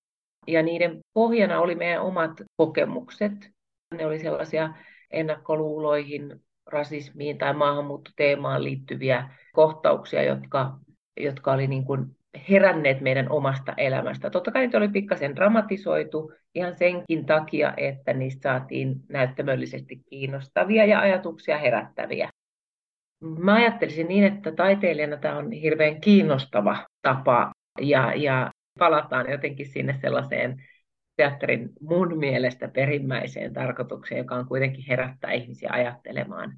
Ja 0.47 0.62
niiden 0.62 0.99
pohjana 1.12 1.61
oli 1.61 1.75
meidän 1.75 2.03
omat 2.03 2.31
kokemukset. 2.57 3.33
Ne 3.95 4.07
oli 4.07 4.19
sellaisia 4.19 4.75
ennakkoluuloihin, 5.11 6.40
rasismiin 6.67 7.38
tai 7.38 7.55
maahanmuuttoteemaan 7.55 8.64
liittyviä 8.64 9.31
kohtauksia, 9.52 10.23
jotka, 10.23 10.79
jotka 11.21 11.52
oli 11.52 11.67
niin 11.67 11.85
kuin 11.85 12.07
heränneet 12.50 13.00
meidän 13.00 13.31
omasta 13.31 13.75
elämästä. 13.76 14.31
Totta 14.31 14.50
kai 14.50 14.62
niitä 14.62 14.79
oli 14.79 14.88
pikkasen 14.88 15.37
dramatisoitu 15.37 16.33
ihan 16.55 16.75
senkin 16.75 17.26
takia, 17.26 17.75
että 17.76 18.12
niistä 18.12 18.43
saatiin 18.43 18.97
näyttämöllisesti 19.09 20.00
kiinnostavia 20.11 20.85
ja 20.85 21.00
ajatuksia 21.00 21.59
herättäviä. 21.59 22.31
Mä 23.38 23.55
ajattelisin 23.55 24.09
niin, 24.09 24.25
että 24.25 24.52
taiteilijana 24.52 25.17
tämä 25.17 25.37
on 25.37 25.52
hirveän 25.52 26.00
kiinnostava 26.00 26.87
tapa 27.02 27.52
ja, 27.81 28.14
ja 28.14 28.50
palataan 28.79 29.31
jotenkin 29.31 29.67
sinne 29.67 29.99
sellaiseen 30.00 30.62
teatterin 31.21 31.71
mun 31.81 32.19
mielestä 32.19 32.69
perimmäiseen 32.69 33.53
tarkoitukseen, 33.53 34.19
joka 34.19 34.35
on 34.35 34.49
kuitenkin 34.49 34.85
herättää 34.89 35.33
ihmisiä 35.33 35.71
ajattelemaan. 35.73 36.53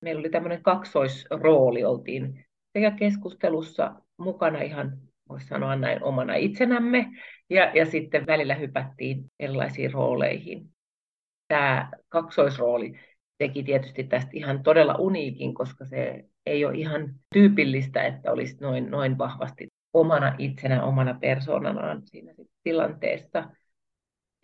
Meillä 0.00 0.20
oli 0.20 0.30
tämmöinen 0.30 0.62
kaksoisrooli, 0.62 1.84
oltiin 1.84 2.44
sekä 2.72 2.90
keskustelussa 2.90 3.94
mukana 4.16 4.60
ihan, 4.60 4.98
voisi 5.28 5.46
sanoa 5.46 5.76
näin, 5.76 6.02
omana 6.02 6.34
itsenämme, 6.34 7.06
ja, 7.50 7.70
ja 7.74 7.86
sitten 7.86 8.26
välillä 8.26 8.54
hypättiin 8.54 9.24
erilaisiin 9.40 9.92
rooleihin. 9.92 10.70
Tämä 11.48 11.90
kaksoisrooli 12.08 12.92
teki 13.38 13.62
tietysti 13.62 14.04
tästä 14.04 14.30
ihan 14.34 14.62
todella 14.62 14.94
uniikin, 14.94 15.54
koska 15.54 15.84
se 15.84 16.24
ei 16.46 16.64
ole 16.64 16.74
ihan 16.74 17.14
tyypillistä, 17.34 18.02
että 18.02 18.32
olisi 18.32 18.56
noin, 18.60 18.90
noin 18.90 19.18
vahvasti 19.18 19.66
omana 19.92 20.34
itsenä, 20.38 20.84
omana 20.84 21.18
persoonanaan 21.20 22.02
siinä 22.04 22.34
tilanteessa. 22.62 23.50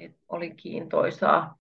Et 0.05 0.17
oli 0.29 0.51
kiintoisaa. 0.51 1.57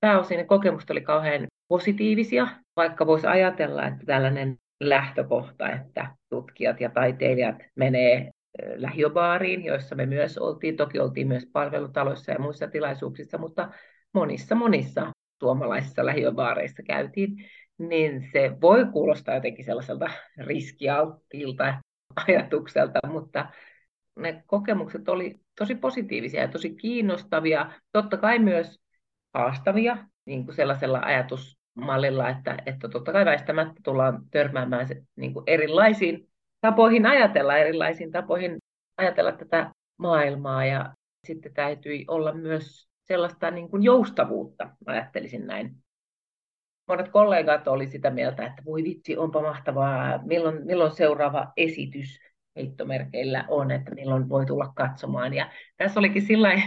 Pääosin 0.00 0.36
ne 0.36 0.44
kokemukset 0.44 0.90
oli 0.90 1.00
kauhean 1.00 1.46
positiivisia, 1.68 2.48
vaikka 2.76 3.06
voisi 3.06 3.26
ajatella, 3.26 3.86
että 3.86 4.06
tällainen 4.06 4.56
lähtökohta, 4.80 5.70
että 5.70 6.16
tutkijat 6.30 6.80
ja 6.80 6.90
taiteilijat 6.90 7.56
menee 7.76 8.30
lähiobaariin, 8.74 9.64
joissa 9.64 9.94
me 9.94 10.06
myös 10.06 10.38
oltiin. 10.38 10.76
Toki 10.76 10.98
oltiin 10.98 11.28
myös 11.28 11.46
palvelutaloissa 11.52 12.32
ja 12.32 12.38
muissa 12.38 12.68
tilaisuuksissa, 12.68 13.38
mutta 13.38 13.72
monissa 14.14 14.54
monissa 14.54 15.12
suomalaisissa 15.38 16.06
lähiöbaareissa 16.06 16.82
käytiin, 16.82 17.36
niin 17.78 18.28
se 18.32 18.52
voi 18.60 18.86
kuulostaa 18.92 19.34
jotenkin 19.34 19.64
sellaiselta 19.64 20.10
riskialttiilta 20.38 21.74
ajatukselta, 22.28 22.98
mutta 23.08 23.46
ne 24.16 24.42
kokemukset 24.46 25.08
oli 25.08 25.40
tosi 25.58 25.74
positiivisia 25.74 26.40
ja 26.40 26.48
tosi 26.48 26.74
kiinnostavia, 26.74 27.72
totta 27.92 28.16
kai 28.16 28.38
myös 28.38 28.80
haastavia 29.34 30.06
niin 30.24 30.44
kuin 30.44 30.54
sellaisella 30.54 31.00
ajatusmallilla, 31.02 32.28
että, 32.28 32.56
että 32.66 32.88
totta 32.88 33.12
kai 33.12 33.24
väistämättä 33.24 33.80
tullaan 33.84 34.22
törmäämään 34.30 34.88
se, 34.88 35.02
niin 35.16 35.32
kuin 35.32 35.44
erilaisiin 35.46 36.28
tapoihin 36.60 37.06
ajatella, 37.06 37.58
erilaisiin 37.58 38.10
tapoihin 38.10 38.56
ajatella 38.96 39.32
tätä 39.32 39.70
maailmaa. 39.96 40.64
Ja 40.64 40.94
sitten 41.26 41.54
täytyi 41.54 42.04
olla 42.08 42.32
myös 42.32 42.88
sellaista 43.04 43.50
niin 43.50 43.68
kuin 43.70 43.82
joustavuutta, 43.82 44.70
ajattelisin 44.86 45.46
näin. 45.46 45.76
Monet 46.88 47.08
kollegat 47.08 47.68
oli 47.68 47.90
sitä 47.90 48.10
mieltä, 48.10 48.46
että 48.46 48.62
voi 48.64 48.84
vitsi, 48.84 49.16
onpa 49.16 49.42
mahtavaa, 49.42 50.18
milloin, 50.24 50.66
milloin 50.66 50.92
seuraava 50.92 51.52
esitys 51.56 52.31
heittomerkeillä 52.56 53.44
on, 53.48 53.70
että 53.70 53.94
milloin 53.94 54.28
voi 54.28 54.46
tulla 54.46 54.72
katsomaan. 54.76 55.34
Ja 55.34 55.50
tässä 55.76 56.00
olikin 56.00 56.22
sillä 56.22 56.50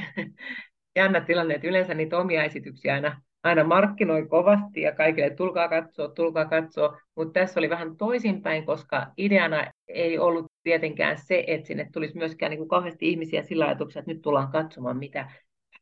jännä 0.96 1.22
tilanne, 1.22 1.54
että 1.54 1.68
yleensä 1.68 1.94
niitä 1.94 2.18
omia 2.18 2.44
esityksiä 2.44 2.94
aina, 2.94 3.22
aina 3.44 3.64
markkinoi 3.64 4.28
kovasti 4.28 4.82
ja 4.82 4.96
kaikille 4.96 5.30
tulkaa 5.30 5.70
katsoa, 5.70 6.08
tulkaa 6.10 6.46
katsoa, 6.46 6.98
mutta 7.16 7.40
tässä 7.40 7.60
oli 7.60 7.70
vähän 7.70 7.98
toisinpäin, 7.98 8.66
koska 8.66 9.08
ideana 9.18 9.72
ei 9.88 10.20
ollut 10.20 10.46
tietenkään 10.64 11.18
se, 11.18 11.44
että 11.48 11.68
sinne 11.68 11.90
tulisi 11.94 12.18
myöskään 12.18 12.50
niin 12.50 12.60
kuin 12.60 12.70
kauheasti 12.70 13.10
ihmisiä 13.10 13.44
sillä 13.44 13.66
ajatuksella, 13.66 14.02
että 14.02 14.12
nyt 14.12 14.22
tullaan 14.22 14.52
katsomaan, 14.52 14.98
mitä 14.98 15.32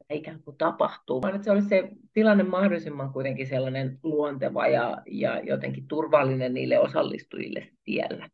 ikään 0.10 0.44
kuin 0.44 0.58
tapahtuu, 0.58 1.22
vaan 1.22 1.36
että 1.36 1.46
se 1.46 1.52
olisi 1.52 1.68
se 1.68 1.90
tilanne 2.14 2.44
mahdollisimman 2.44 3.14
kuitenkin 3.14 3.48
sellainen 3.48 4.00
luonteva 4.04 4.68
ja, 4.68 4.98
ja 5.06 5.40
jotenkin 5.40 5.88
turvallinen 5.88 6.54
niille 6.54 6.80
osallistujille 6.80 7.68
siellä. 7.86 8.30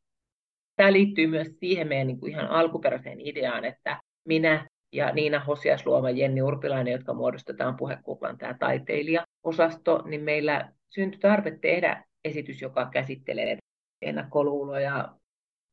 Tämä 0.79 0.93
liittyy 0.93 1.27
myös 1.27 1.47
siihen 1.59 1.87
meidän 1.87 2.07
niin 2.07 2.19
kuin 2.19 2.31
ihan 2.31 2.47
alkuperäiseen 2.47 3.21
ideaan, 3.21 3.65
että 3.65 4.01
minä 4.25 4.67
ja 4.93 5.11
Niina 5.11 5.39
Hosiasluoma, 5.39 6.09
Jenni 6.09 6.41
Urpilainen, 6.41 6.91
jotka 6.91 7.13
muodostetaan 7.13 7.75
puhekuplan 7.75 8.37
tämä 8.37 8.53
taiteilijaosasto, 8.53 10.03
niin 10.05 10.21
meillä 10.21 10.71
syntyi 10.89 11.19
tarve 11.19 11.57
tehdä 11.61 12.03
esitys, 12.25 12.61
joka 12.61 12.89
käsittelee 12.93 13.57
ennakkoluuloja, 14.01 15.15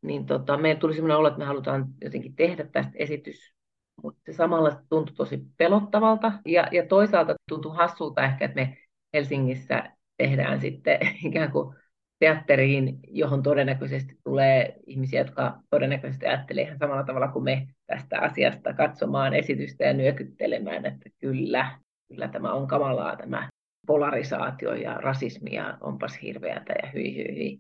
niin 0.03 0.27
tota, 0.27 0.57
meillä 0.57 0.81
tuli 0.81 0.95
sellainen 0.95 1.17
olo, 1.17 1.29
että 1.29 1.39
me 1.39 1.45
halutaan 1.45 1.87
jotenkin 2.03 2.37
tehdä 2.37 2.67
tästä 2.73 2.93
esitys, 2.95 3.55
mutta 4.03 4.21
se 4.27 4.33
samalla 4.33 4.83
tuntui 4.89 5.17
tosi 5.17 5.41
pelottavalta. 5.57 6.33
Ja, 6.47 6.69
ja 6.73 6.87
toisaalta 6.87 7.35
tuntui 7.49 7.77
hassulta 7.77 8.25
ehkä, 8.25 8.45
että 8.45 8.61
me 8.61 8.79
Helsingissä 9.15 9.93
tehdään 10.17 10.61
sitten 10.61 10.99
ikään 11.27 11.53
kuin 11.53 11.77
teatteriin, 12.19 12.99
johon 13.09 13.43
todennäköisesti 13.43 14.15
tulee 14.25 14.77
ihmisiä, 14.87 15.21
jotka 15.21 15.61
todennäköisesti 15.71 16.27
ajattelee 16.27 16.65
ihan 16.65 16.79
samalla 16.79 17.05
tavalla 17.05 17.29
kuin 17.29 17.45
me 17.45 17.67
tästä 17.87 18.21
asiasta 18.21 18.73
katsomaan 18.73 19.35
esitystä 19.35 19.85
ja 19.85 19.93
nyökyttelemään, 19.93 20.87
että 20.87 21.11
kyllä, 21.21 21.79
kyllä 22.09 22.29
tämä 22.29 22.53
on 22.53 22.67
kamalaa 22.67 23.17
tämä 23.17 23.49
polarisaatio 23.87 24.75
ja 24.75 24.95
rasismi 24.95 25.55
ja 25.55 25.79
onpas 25.81 26.23
hirveätä 26.23 26.75
ja 26.83 26.91
hyi 26.95 27.17
hyi 27.17 27.37
hyi. 27.37 27.59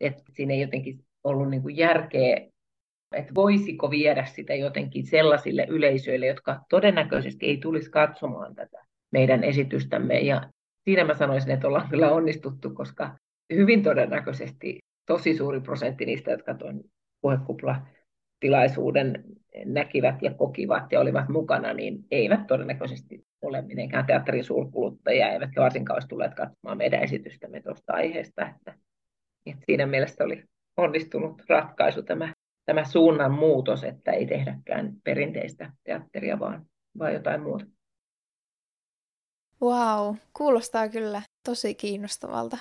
Et 0.00 0.14
siinä 0.32 0.54
ei 0.54 0.60
jotenkin 0.60 1.04
ollut 1.24 1.50
niin 1.50 1.62
kuin 1.62 1.76
järkeä, 1.76 2.36
että 3.12 3.34
voisiko 3.34 3.90
viedä 3.90 4.24
sitä 4.24 4.54
jotenkin 4.54 5.06
sellaisille 5.06 5.66
yleisöille, 5.68 6.26
jotka 6.26 6.60
todennäköisesti 6.68 7.46
ei 7.46 7.56
tulisi 7.56 7.90
katsomaan 7.90 8.54
tätä 8.54 8.84
meidän 9.10 9.44
esitystämme. 9.44 10.20
Ja 10.20 10.50
siinä 10.84 11.04
mä 11.04 11.14
sanoisin, 11.14 11.50
että 11.50 11.66
ollaan 11.66 11.88
kyllä 11.88 12.10
onnistuttu, 12.10 12.70
koska 12.70 13.16
hyvin 13.56 13.82
todennäköisesti 13.82 14.78
tosi 15.06 15.36
suuri 15.36 15.60
prosentti 15.60 16.06
niistä, 16.06 16.30
jotka 16.30 16.54
tuon 16.54 16.80
puhekupla-tilaisuuden 17.20 19.24
näkivät 19.64 20.22
ja 20.22 20.34
kokivat 20.34 20.92
ja 20.92 21.00
olivat 21.00 21.28
mukana, 21.28 21.72
niin 21.72 22.04
eivät 22.10 22.46
todennäköisesti 22.46 23.26
ole 23.42 23.62
mitenkään 23.62 24.06
teatterin 24.06 24.44
suurkuluttajia, 24.44 25.32
eivätkä 25.32 25.60
varsinkaan 25.60 25.96
olisi 25.96 26.08
tulleet 26.08 26.34
katsomaan 26.34 26.78
meidän 26.78 27.02
esitystämme 27.02 27.60
tuosta 27.60 27.92
aiheesta. 27.92 28.48
Että, 28.48 28.74
että 29.46 29.64
siinä 29.66 29.86
mielessä 29.86 30.24
oli 30.24 30.44
onnistunut 30.76 31.42
ratkaisu 31.48 32.02
tämä, 32.02 32.34
tämä 32.64 32.84
suunnan 32.84 33.32
muutos, 33.32 33.84
että 33.84 34.12
ei 34.12 34.26
tehdäkään 34.26 34.92
perinteistä 35.04 35.72
teatteria, 35.84 36.38
vaan, 36.38 36.66
vaan 36.98 37.12
jotain 37.12 37.42
muuta. 37.42 37.66
Wow, 39.62 40.16
kuulostaa 40.36 40.88
kyllä 40.88 41.22
tosi 41.44 41.74
kiinnostavalta. 41.74 42.58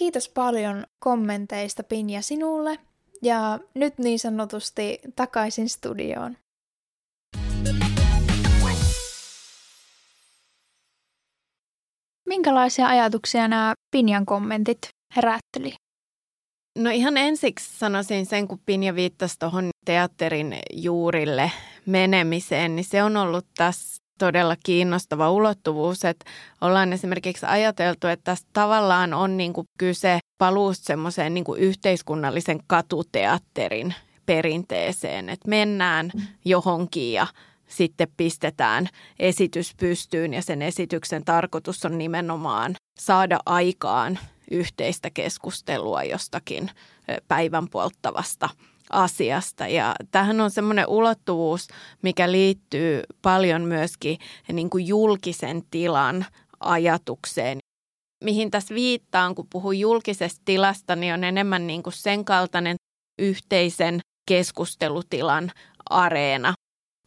Kiitos 0.00 0.28
paljon 0.28 0.84
kommenteista 0.98 1.82
Pinja 1.82 2.22
sinulle 2.22 2.78
ja 3.22 3.58
nyt 3.74 3.98
niin 3.98 4.18
sanotusti 4.18 4.98
takaisin 5.16 5.68
studioon. 5.68 6.36
Minkälaisia 12.28 12.86
ajatuksia 12.88 13.48
nämä 13.48 13.74
Pinjan 13.90 14.26
kommentit 14.26 14.78
herätteli? 15.16 15.74
No 16.78 16.90
ihan 16.90 17.16
ensiksi 17.16 17.78
sanoisin 17.78 18.26
sen, 18.26 18.48
kun 18.48 18.60
Pinja 18.66 18.94
viittasi 18.94 19.38
tuohon 19.38 19.70
teatterin 19.84 20.58
juurille 20.72 21.52
menemiseen, 21.86 22.76
niin 22.76 22.84
se 22.84 23.02
on 23.02 23.16
ollut 23.16 23.46
tässä 23.56 23.99
todella 24.20 24.56
kiinnostava 24.64 25.30
ulottuvuus, 25.30 26.04
että 26.04 26.30
ollaan 26.60 26.92
esimerkiksi 26.92 27.46
ajateltu, 27.46 28.06
että 28.06 28.24
tässä 28.24 28.46
tavallaan 28.52 29.14
on 29.14 29.36
niin 29.36 29.52
kuin 29.52 29.66
kyse 29.78 30.18
paluusta 30.38 30.86
semmoiseen 30.86 31.34
niin 31.34 31.44
yhteiskunnallisen 31.58 32.60
katuteatterin 32.66 33.94
perinteeseen, 34.26 35.28
että 35.28 35.48
mennään 35.48 36.10
mm. 36.14 36.20
johonkin 36.44 37.12
ja 37.12 37.26
sitten 37.68 38.08
pistetään 38.16 38.88
esitys 39.18 39.74
pystyyn 39.80 40.34
ja 40.34 40.42
sen 40.42 40.62
esityksen 40.62 41.24
tarkoitus 41.24 41.84
on 41.84 41.98
nimenomaan 41.98 42.74
saada 43.00 43.38
aikaan 43.46 44.18
yhteistä 44.50 45.10
keskustelua 45.10 46.02
jostakin 46.02 46.70
päivän 47.28 47.68
polttavasta 47.68 48.48
asiasta. 48.90 49.66
Ja 49.66 49.94
tähän 50.10 50.40
on 50.40 50.50
semmoinen 50.50 50.88
ulottuvuus, 50.88 51.68
mikä 52.02 52.32
liittyy 52.32 53.02
paljon 53.22 53.62
myöskin 53.62 54.18
niin 54.52 54.70
kuin 54.70 54.86
julkisen 54.86 55.62
tilan 55.70 56.26
ajatukseen. 56.60 57.58
Mihin 58.24 58.50
tässä 58.50 58.74
viittaan, 58.74 59.34
kun 59.34 59.46
puhun 59.52 59.78
julkisesta 59.78 60.42
tilasta, 60.44 60.96
niin 60.96 61.14
on 61.14 61.24
enemmän 61.24 61.66
niin 61.66 61.82
kuin 61.82 61.92
sen 61.92 62.24
kaltainen 62.24 62.76
yhteisen 63.18 64.00
keskustelutilan 64.28 65.52
areena. 65.90 66.54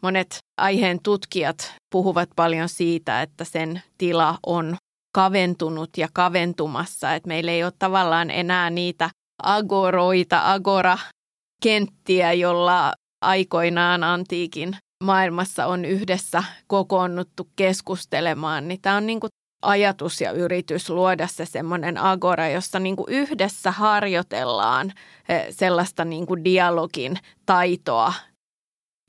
Monet 0.01 0.37
aiheen 0.57 0.99
tutkijat 1.03 1.73
puhuvat 1.89 2.29
paljon 2.35 2.69
siitä, 2.69 3.21
että 3.21 3.43
sen 3.43 3.81
tila 3.97 4.37
on 4.45 4.77
kaventunut 5.15 5.89
ja 5.97 6.07
kaventumassa, 6.13 7.13
että 7.13 7.27
meillä 7.27 7.51
ei 7.51 7.63
ole 7.63 7.73
tavallaan 7.79 8.31
enää 8.31 8.69
niitä 8.69 9.09
agoroita, 9.43 10.51
agora 10.53 10.97
kenttiä, 11.63 12.33
jolla 12.33 12.93
aikoinaan 13.21 14.03
antiikin 14.03 14.77
maailmassa 15.03 15.65
on 15.65 15.85
yhdessä 15.85 16.43
kokoonnuttu 16.67 17.49
keskustelemaan, 17.55 18.67
niin 18.67 18.81
tämä 18.81 18.95
on 18.95 19.05
niin 19.05 19.19
kuin 19.19 19.29
ajatus 19.61 20.21
ja 20.21 20.31
yritys 20.31 20.89
luoda 20.89 21.27
se 21.27 21.45
semmoinen 21.45 21.97
agora, 21.97 22.47
jossa 22.47 22.79
niin 22.79 22.95
kuin 22.95 23.09
yhdessä 23.09 23.71
harjoitellaan 23.71 24.93
eh, 25.29 25.45
sellaista 25.49 26.05
niin 26.05 26.25
kuin 26.25 26.43
dialogin 26.43 27.19
taitoa. 27.45 28.13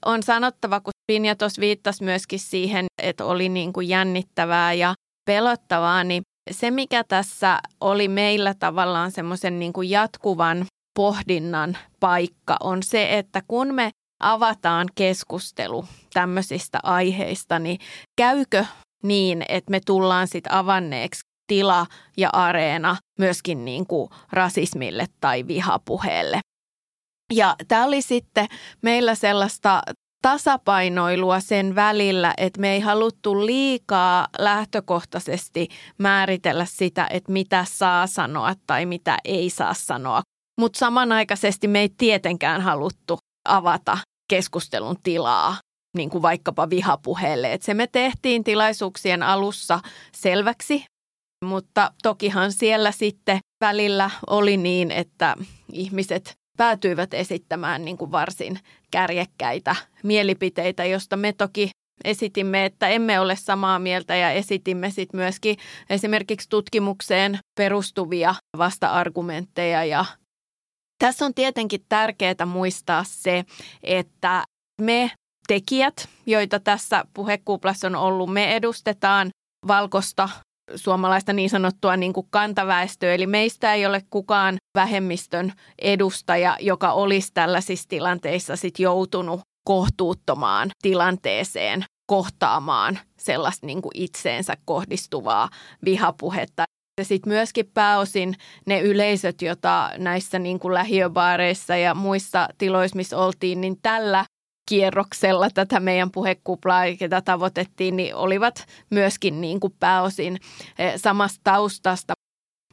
On 0.07 0.23
sanottava, 0.23 0.81
kun 0.81 0.93
Pinja 1.07 1.37
tuossa 1.37 1.61
viittasi 1.61 2.05
myöskin 2.05 2.41
siihen, 2.41 2.87
että 3.03 3.25
oli 3.25 3.49
niin 3.49 3.73
kuin 3.73 3.89
jännittävää 3.89 4.73
ja 4.73 4.95
pelottavaa, 5.27 6.05
niin 6.05 6.23
se 6.51 6.71
mikä 6.71 7.05
tässä 7.09 7.59
oli 7.81 8.09
meillä 8.09 8.55
tavallaan 8.59 9.11
semmoisen 9.11 9.59
niin 9.59 9.73
kuin 9.73 9.91
jatkuvan 9.91 10.67
pohdinnan 10.95 11.79
paikka 12.01 12.57
on 12.61 12.83
se, 12.83 13.19
että 13.19 13.43
kun 13.49 13.75
me 13.75 13.91
avataan 14.21 14.89
keskustelu 14.95 15.85
tämmöisistä 16.13 16.79
aiheista, 16.83 17.59
niin 17.59 17.79
käykö 18.17 18.65
niin, 19.03 19.45
että 19.49 19.71
me 19.71 19.81
tullaan 19.87 20.29
sitten 20.29 20.53
avanneeksi 20.53 21.21
tila 21.47 21.87
ja 22.17 22.31
areena 22.33 22.97
myöskin 23.19 23.65
niin 23.65 23.87
kuin 23.87 24.11
rasismille 24.33 25.07
tai 25.21 25.47
vihapuheelle. 25.47 26.41
Ja 27.33 27.57
tämä 27.69 27.85
oli 27.85 28.03
sitten 28.03 28.47
meillä 28.83 29.15
sellaista 29.15 29.83
tasapainoilua 30.23 31.41
sen 31.41 31.75
välillä, 31.75 32.35
että 32.37 32.61
me 32.61 32.73
ei 32.73 32.81
haluttu 32.81 33.47
liikaa 33.47 34.29
lähtökohtaisesti 34.39 35.69
määritellä 35.99 36.65
sitä, 36.65 37.07
että 37.11 37.33
mitä 37.33 37.65
saa 37.69 38.07
sanoa 38.07 38.55
tai 38.67 38.87
mitä 38.87 39.19
ei 39.25 39.51
saa 39.51 39.75
sanoa. 39.75 40.23
Mutta 40.61 40.79
samanaikaisesti 40.79 41.69
me 41.69 41.81
ei 41.81 41.89
tietenkään 41.99 42.61
haluttu 42.61 43.19
avata 43.49 43.99
keskustelun 44.31 44.97
tilaa 45.03 45.57
niin 45.97 46.11
kuin 46.11 46.23
vaikkapa 46.23 46.71
vihapuheelle. 46.71 47.53
Et 47.53 47.63
se 47.63 47.75
me 47.75 47.87
tehtiin 47.87 48.45
tilaisuuksien 48.45 49.23
alussa 49.23 49.81
selväksi, 50.13 50.85
mutta 51.45 51.93
tokihan 52.03 52.53
siellä 52.53 52.93
sitten 52.93 53.39
välillä 53.61 54.11
oli 54.27 54.57
niin, 54.57 54.91
että 54.91 55.37
ihmiset 55.73 56.33
päätyivät 56.57 57.15
esittämään 57.15 57.85
niin 57.85 57.99
kuin 57.99 58.13
varsin 58.13 58.59
kärjekkäitä 58.91 59.77
mielipiteitä, 60.03 60.85
josta 60.85 61.17
me 61.17 61.33
toki 61.33 61.71
esitimme, 62.05 62.65
että 62.65 62.89
emme 62.89 63.21
ole 63.21 63.37
samaa 63.37 63.79
mieltä 63.79 64.17
ja 64.17 64.31
esitimme 64.31 64.91
sitten 64.91 65.21
myöskin 65.21 65.57
esimerkiksi 65.91 66.49
tutkimukseen 66.49 67.39
perustuvia 67.59 68.35
vasta-argumentteja 68.59 69.85
ja 69.85 70.05
tässä 71.05 71.25
on 71.25 71.35
tietenkin 71.35 71.85
tärkeää 71.89 72.47
muistaa 72.47 73.05
se, 73.07 73.45
että 73.83 74.45
me 74.81 75.11
tekijät, 75.47 76.09
joita 76.27 76.61
tässä 76.61 77.05
puhekuplassa 77.15 77.87
on 77.87 77.97
ollut. 77.97 78.33
Me 78.33 78.57
edustetaan 78.57 79.31
valkosta 79.67 80.29
suomalaista 80.77 81.33
niin 81.33 81.51
sanottua 81.51 81.97
niin 81.97 82.13
kuin 82.13 82.27
kantaväestöä, 82.31 83.15
eli 83.15 83.27
meistä 83.27 83.75
ei 83.75 83.87
ole 83.87 84.03
kukaan 84.11 84.57
vähemmistön 84.75 85.53
edustaja, 85.79 86.57
joka 86.61 86.93
olisi 86.93 87.31
tällaisissa 87.35 87.89
tilanteissa 87.89 88.57
sit 88.57 88.79
joutunut 88.79 89.41
kohtuuttomaan 89.65 90.71
tilanteeseen 90.83 91.85
kohtaamaan 92.07 92.99
sellaista 93.19 93.67
niin 93.67 93.83
kuin 93.83 93.93
itseensä 93.95 94.57
kohdistuvaa 94.65 95.49
vihapuhetta. 95.85 96.65
Ja 97.01 97.05
sitten 97.05 97.33
myöskin 97.33 97.71
pääosin 97.75 98.35
ne 98.67 98.81
yleisöt, 98.81 99.43
joita 99.43 99.91
näissä 99.99 100.39
niin 100.39 100.59
kuin 100.59 100.75
lähiöbaareissa 100.75 101.77
ja 101.77 101.95
muissa 101.95 102.49
tiloissa, 102.59 102.97
missä 102.97 103.19
oltiin, 103.19 103.61
niin 103.61 103.77
tällä 103.83 104.25
kierroksella 104.69 105.51
tätä 105.51 105.81
meidän 105.81 106.11
puhekuplaa, 106.11 106.85
ketä 106.99 107.21
tavoitettiin, 107.21 107.97
niin 107.97 108.15
olivat 108.15 108.67
myöskin 108.91 109.41
niin 109.41 109.61
kuin 109.61 109.75
pääosin 109.81 110.39
eh, 110.79 110.93
samasta 110.97 111.41
taustasta. 111.45 112.13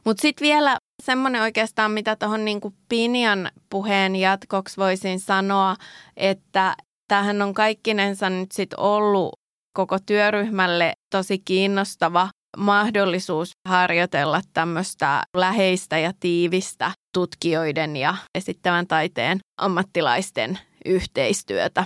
Mutta 0.04 0.20
sitten 0.20 0.46
vielä 0.46 0.76
semmoinen 1.02 1.42
oikeastaan, 1.42 1.90
mitä 1.90 2.16
tuohon 2.16 2.44
niin 2.44 2.60
Pinian 2.88 3.50
puheen 3.70 4.16
jatkoksi 4.16 4.76
voisin 4.76 5.20
sanoa, 5.20 5.76
että 6.16 6.76
tämähän 7.08 7.42
on 7.42 7.54
kaikkinensa 7.54 8.30
nyt 8.30 8.52
sitten 8.52 8.80
ollut 8.80 9.32
koko 9.76 9.98
työryhmälle 10.06 10.92
tosi 11.10 11.38
kiinnostava 11.38 12.28
mahdollisuus 12.56 13.50
harjoitella 13.68 14.40
tämmöistä 14.52 15.22
läheistä 15.36 15.98
ja 15.98 16.12
tiivistä 16.20 16.92
tutkijoiden 17.14 17.96
ja 17.96 18.14
esittävän 18.34 18.86
taiteen 18.86 19.38
ammattilaisten 19.60 20.58
yhteistyötä. 20.84 21.84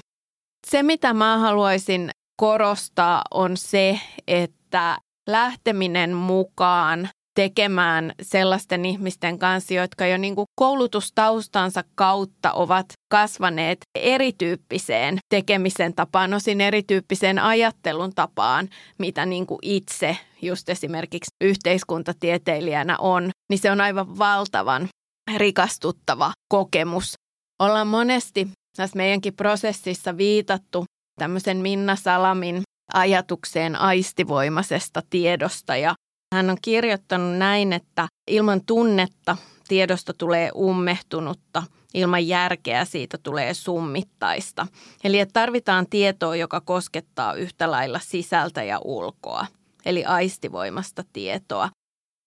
Se, 0.67 0.83
mitä 0.83 1.15
mä 1.15 1.39
haluaisin 1.39 2.11
korostaa, 2.41 3.23
on 3.31 3.57
se, 3.57 4.01
että 4.27 4.99
lähteminen 5.29 6.15
mukaan 6.15 7.09
tekemään 7.35 8.13
sellaisten 8.23 8.85
ihmisten 8.85 9.39
kanssa, 9.39 9.75
jotka 9.75 10.07
jo 10.07 10.17
niin 10.17 10.35
kuin 10.35 10.47
koulutustaustansa 10.61 11.85
kautta 11.95 12.53
ovat 12.53 12.87
kasvaneet 13.09 13.79
erityyppiseen 13.95 15.19
tekemisen 15.29 15.95
tapaan, 15.95 16.35
osin 16.35 16.61
erityyppiseen 16.61 17.38
ajattelun 17.38 18.14
tapaan, 18.14 18.69
mitä 18.99 19.27
niin 19.27 19.47
kuin 19.47 19.59
itse 19.62 20.16
just 20.42 20.69
esimerkiksi 20.69 21.31
yhteiskuntatieteilijänä 21.40 22.97
on, 22.99 23.31
niin 23.51 23.59
se 23.59 23.71
on 23.71 23.81
aivan 23.81 24.19
valtavan 24.19 24.88
rikastuttava 25.37 26.33
kokemus. 26.49 27.14
Ollaan 27.62 27.87
monesti 27.87 28.49
tässä 28.77 28.97
meidänkin 28.97 29.35
prosessissa 29.35 30.16
viitattu 30.16 30.85
tämmöisen 31.19 31.57
Minna 31.57 31.97
Salamin 31.97 32.62
ajatukseen 32.95 33.77
aistivoimaisesta 33.77 35.03
tiedosta 35.11 35.77
ja 35.77 35.95
hän 36.35 36.51
on 36.51 36.57
kirjoittanut 36.62 37.37
näin, 37.37 37.73
että 37.73 38.09
ilman 38.31 38.61
tunnetta 38.66 39.37
tiedosta 39.69 40.12
tulee 40.19 40.51
ummehtunutta, 40.57 41.62
ilman 41.97 42.29
järkeä 42.29 42.85
siitä 42.85 43.19
tulee 43.23 43.55
summittaista. 43.55 44.67
Eli 45.05 45.21
että 45.21 45.33
tarvitaan 45.33 45.87
tietoa, 45.91 46.37
joka 46.37 46.61
koskettaa 46.61 47.35
yhtä 47.35 47.71
lailla 47.71 47.99
sisältä 47.99 48.63
ja 48.63 48.79
ulkoa, 48.85 49.47
eli 49.85 50.05
aistivoimasta 50.05 51.05
tietoa. 51.13 51.69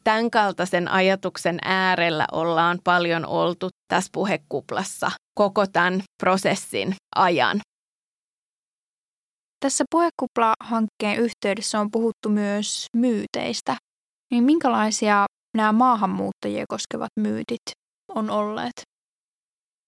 Tämän 0.03 0.31
kaltaisen 0.31 0.87
ajatuksen 0.87 1.59
äärellä 1.61 2.25
ollaan 2.31 2.79
paljon 2.83 3.25
oltu 3.25 3.69
tässä 3.87 4.09
puhekuplassa 4.13 5.11
koko 5.39 5.67
tämän 5.67 6.01
prosessin 6.23 6.95
ajan. 7.15 7.59
Tässä 9.59 9.83
puhekupla-hankkeen 9.91 11.17
yhteydessä 11.17 11.79
on 11.79 11.91
puhuttu 11.91 12.29
myös 12.29 12.85
myyteistä. 12.95 13.77
Niin 14.31 14.43
minkälaisia 14.43 15.25
nämä 15.57 15.71
maahanmuuttajia 15.71 16.65
koskevat 16.69 17.09
myytit 17.19 17.61
on 18.15 18.29
olleet? 18.29 18.73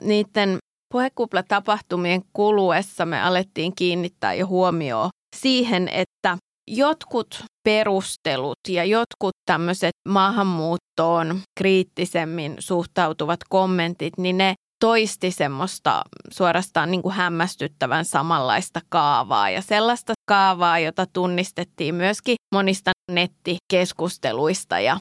Niiden 0.02 0.58
puhekupla-tapahtumien 0.94 2.22
kuluessa 2.34 3.06
me 3.06 3.22
alettiin 3.22 3.76
kiinnittää 3.76 4.34
jo 4.34 4.48
huomioon 4.48 5.10
siihen, 5.36 5.90
että 5.90 6.38
jotkut 6.68 7.44
perustelut 7.64 8.58
ja 8.70 8.86
jotkut 8.86 9.34
tämmöiset 9.46 9.92
maahanmuuttoon 10.08 11.40
kriittisemmin 11.60 12.56
suhtautuvat 12.60 13.40
kommentit, 13.50 14.14
niin 14.18 14.38
ne 14.38 14.54
toisti 14.82 15.32
semmoista 15.32 16.02
suorastaan 16.32 16.92
niin 16.92 17.02
kuin 17.02 17.16
hämmästyttävän 17.16 18.06
samanlaista 18.06 18.80
kaavaa 18.90 19.50
ja 19.50 19.62
sellaista 19.62 20.14
kaavaa, 20.30 20.80
jota 20.80 21.06
tunnistettiin 21.14 21.96
myöskin 21.96 22.36
monista 22.56 22.92
nettikeskusteluista. 23.12 24.80
Ja 24.80 24.98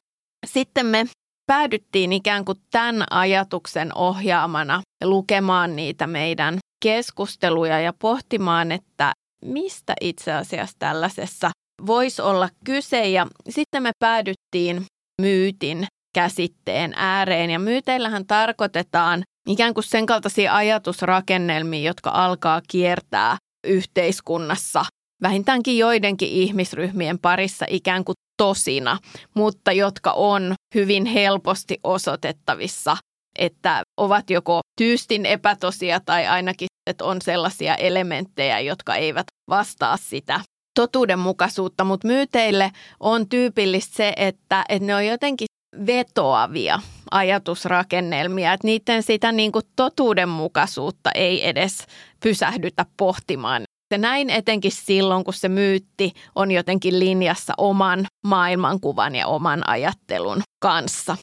sitten 0.46 0.86
me 0.86 1.06
päädyttiin 1.50 2.12
ikään 2.12 2.44
kuin 2.44 2.58
tämän 2.70 3.04
ajatuksen 3.10 3.96
ohjaamana 3.96 4.82
lukemaan 5.04 5.76
niitä 5.76 6.06
meidän 6.06 6.58
keskusteluja 6.82 7.80
ja 7.80 7.92
pohtimaan, 7.98 8.72
että 8.72 9.12
mistä 9.44 9.94
itse 10.00 10.32
asiassa 10.32 10.76
tällaisessa 10.78 11.50
voisi 11.86 12.22
olla 12.22 12.48
kyse. 12.64 13.08
Ja 13.08 13.26
sitten 13.48 13.82
me 13.82 13.90
päädyttiin 13.98 14.84
myytin 15.22 15.86
käsitteen 16.14 16.92
ääreen. 16.96 17.50
Ja 17.50 17.58
myyteillähän 17.58 18.26
tarkoitetaan 18.26 19.22
ikään 19.48 19.74
kuin 19.74 19.84
sen 19.84 20.06
kaltaisia 20.06 20.56
ajatusrakennelmia, 20.56 21.88
jotka 21.88 22.10
alkaa 22.10 22.60
kiertää 22.68 23.36
yhteiskunnassa 23.66 24.84
vähintäänkin 25.22 25.78
joidenkin 25.78 26.28
ihmisryhmien 26.28 27.18
parissa 27.18 27.66
ikään 27.68 28.04
kuin 28.04 28.14
tosina, 28.40 28.98
mutta 29.34 29.72
jotka 29.72 30.12
on 30.12 30.54
hyvin 30.74 31.06
helposti 31.06 31.80
osoitettavissa, 31.84 32.96
että 33.38 33.82
ovat 33.96 34.30
joko 34.30 34.60
tyystin 34.80 35.26
epätosia 35.26 36.00
tai 36.00 36.26
ainakin 36.26 36.66
että 36.90 37.04
on 37.04 37.22
sellaisia 37.22 37.74
elementtejä, 37.74 38.60
jotka 38.60 38.94
eivät 38.94 39.26
vastaa 39.48 39.96
sitä 39.96 40.40
totuudenmukaisuutta, 40.74 41.84
mutta 41.84 42.06
myyteille 42.06 42.70
on 43.00 43.28
tyypillistä 43.28 43.96
se, 43.96 44.12
että, 44.16 44.64
että 44.68 44.86
ne 44.86 44.94
on 44.94 45.06
jotenkin 45.06 45.46
vetoavia 45.86 46.80
ajatusrakennelmia, 47.10 48.52
että 48.52 48.66
niiden 48.66 49.02
sitä 49.02 49.32
niin 49.32 49.52
kuin 49.52 49.64
totuudenmukaisuutta 49.76 51.10
ei 51.12 51.48
edes 51.48 51.86
pysähdytä 52.22 52.86
pohtimaan. 52.96 53.62
Se 53.94 53.98
näin 53.98 54.30
etenkin 54.30 54.72
silloin, 54.72 55.24
kun 55.24 55.34
se 55.34 55.48
myytti 55.48 56.12
on 56.34 56.50
jotenkin 56.50 56.98
linjassa 56.98 57.54
oman 57.58 58.06
maailmankuvan 58.26 59.14
ja 59.14 59.26
oman 59.26 59.68
ajattelun 59.68 60.42
kanssa. 60.62 61.16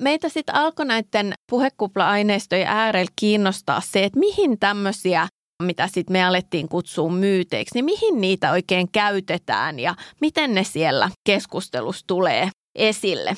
Meitä 0.00 0.28
sitten 0.28 0.54
alkoi 0.54 0.86
näiden 0.86 1.34
puhekupla-aineistojen 1.50 2.68
äärellä 2.68 3.12
kiinnostaa 3.20 3.80
se, 3.80 4.04
että 4.04 4.18
mihin 4.18 4.58
tämmöisiä 4.58 5.28
mitä 5.62 5.88
sitten 5.88 6.12
me 6.12 6.24
alettiin 6.24 6.68
kutsua 6.68 7.10
myyteiksi, 7.10 7.74
niin 7.74 7.84
mihin 7.84 8.20
niitä 8.20 8.52
oikein 8.52 8.92
käytetään 8.92 9.78
ja 9.78 9.94
miten 10.20 10.54
ne 10.54 10.64
siellä 10.64 11.10
keskustelussa 11.26 12.06
tulee 12.06 12.50
esille. 12.74 13.36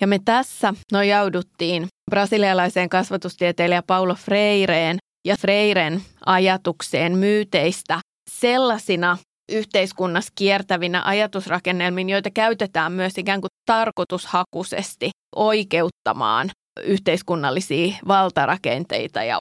Ja 0.00 0.06
me 0.06 0.18
tässä 0.24 0.74
nojauduttiin 0.92 1.86
brasilialaiseen 2.10 2.88
kasvatustieteilijä 2.88 3.82
Paulo 3.82 4.14
Freireen 4.14 4.98
ja 5.26 5.36
Freiren 5.36 6.02
ajatukseen 6.26 7.18
myyteistä 7.18 8.00
sellaisina 8.30 9.18
yhteiskunnassa 9.52 10.32
kiertävinä 10.34 11.02
ajatusrakennelmin, 11.04 12.08
joita 12.10 12.30
käytetään 12.30 12.92
myös 12.92 13.18
ikään 13.18 13.40
kuin 13.40 13.50
tarkoitushakuisesti 13.66 15.10
oikeuttamaan 15.36 16.50
yhteiskunnallisia 16.84 17.96
valtarakenteita. 18.08 19.22
Ja, 19.22 19.38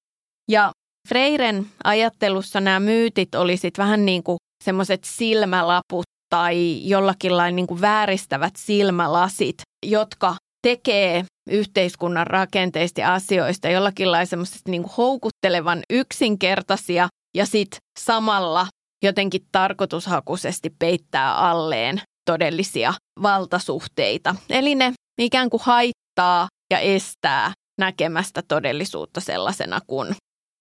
ja 0.51 0.71
Freiren 1.09 1.65
ajattelussa 1.83 2.61
nämä 2.61 2.79
myytit 2.79 3.35
olisit 3.35 3.77
vähän 3.77 4.05
niin 4.05 4.23
kuin 4.23 4.37
semmoiset 4.63 5.03
silmälaput 5.03 6.05
tai 6.29 6.87
jollakin 6.89 7.37
lailla 7.37 7.55
niin 7.55 7.67
kuin 7.67 7.81
vääristävät 7.81 8.55
silmälasit, 8.57 9.55
jotka 9.85 10.35
tekee 10.67 11.25
yhteiskunnan 11.51 12.27
rakenteista 12.27 13.01
ja 13.01 13.13
asioista 13.13 13.69
jollakin 13.69 14.11
lailla 14.11 14.45
niin 14.67 14.83
kuin 14.83 14.93
houkuttelevan 14.97 15.79
yksinkertaisia 15.89 17.07
ja 17.37 17.45
sitten 17.45 17.79
samalla 17.99 18.67
jotenkin 19.03 19.41
tarkoitushakuisesti 19.51 20.69
peittää 20.79 21.35
alleen 21.35 22.01
todellisia 22.25 22.93
valtasuhteita. 23.21 24.35
Eli 24.49 24.75
ne 24.75 24.93
ikään 25.19 25.49
kuin 25.49 25.61
haittaa 25.63 26.47
ja 26.73 26.79
estää 26.79 27.51
näkemästä 27.79 28.41
todellisuutta 28.47 29.21
sellaisena 29.21 29.79
kuin 29.87 30.15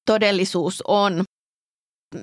todellisuus 0.07 0.83
on. 0.88 1.22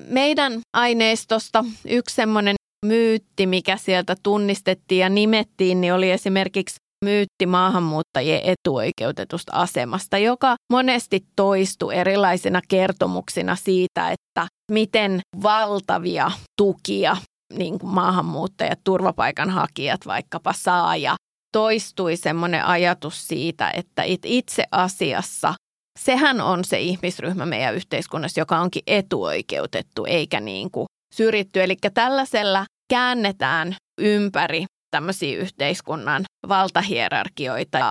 Meidän 0.08 0.60
aineistosta 0.76 1.64
yksi 1.88 2.14
semmoinen 2.14 2.54
myytti, 2.86 3.46
mikä 3.46 3.76
sieltä 3.76 4.16
tunnistettiin 4.22 5.00
ja 5.00 5.08
nimettiin, 5.08 5.80
niin 5.80 5.94
oli 5.94 6.10
esimerkiksi 6.10 6.76
myytti 7.04 7.46
maahanmuuttajien 7.46 8.42
etuoikeutetusta 8.44 9.52
asemasta, 9.54 10.18
joka 10.18 10.56
monesti 10.72 11.26
toistui 11.36 11.94
erilaisina 11.94 12.60
kertomuksina 12.68 13.56
siitä, 13.56 14.10
että 14.10 14.46
miten 14.72 15.20
valtavia 15.42 16.30
tukia 16.56 17.16
niin 17.54 17.78
kuin 17.78 17.94
maahanmuuttajat, 17.94 18.78
turvapaikanhakijat 18.84 20.00
vaikkapa 20.06 20.52
saa 20.52 20.96
ja 20.96 21.16
toistui 21.52 22.16
semmoinen 22.16 22.64
ajatus 22.64 23.28
siitä, 23.28 23.70
että 23.70 24.02
itse 24.24 24.64
asiassa 24.70 25.54
sehän 25.98 26.40
on 26.40 26.64
se 26.64 26.80
ihmisryhmä 26.80 27.46
meidän 27.46 27.74
yhteiskunnassa, 27.74 28.40
joka 28.40 28.58
onkin 28.58 28.82
etuoikeutettu 28.86 30.04
eikä 30.04 30.40
niin 30.40 30.70
kuin 30.70 30.86
syrjitty. 31.14 31.62
Eli 31.62 31.76
tällaisella 31.94 32.64
käännetään 32.90 33.76
ympäri 34.00 34.64
tämmöisiä 34.90 35.38
yhteiskunnan 35.38 36.24
valtahierarkioita. 36.48 37.90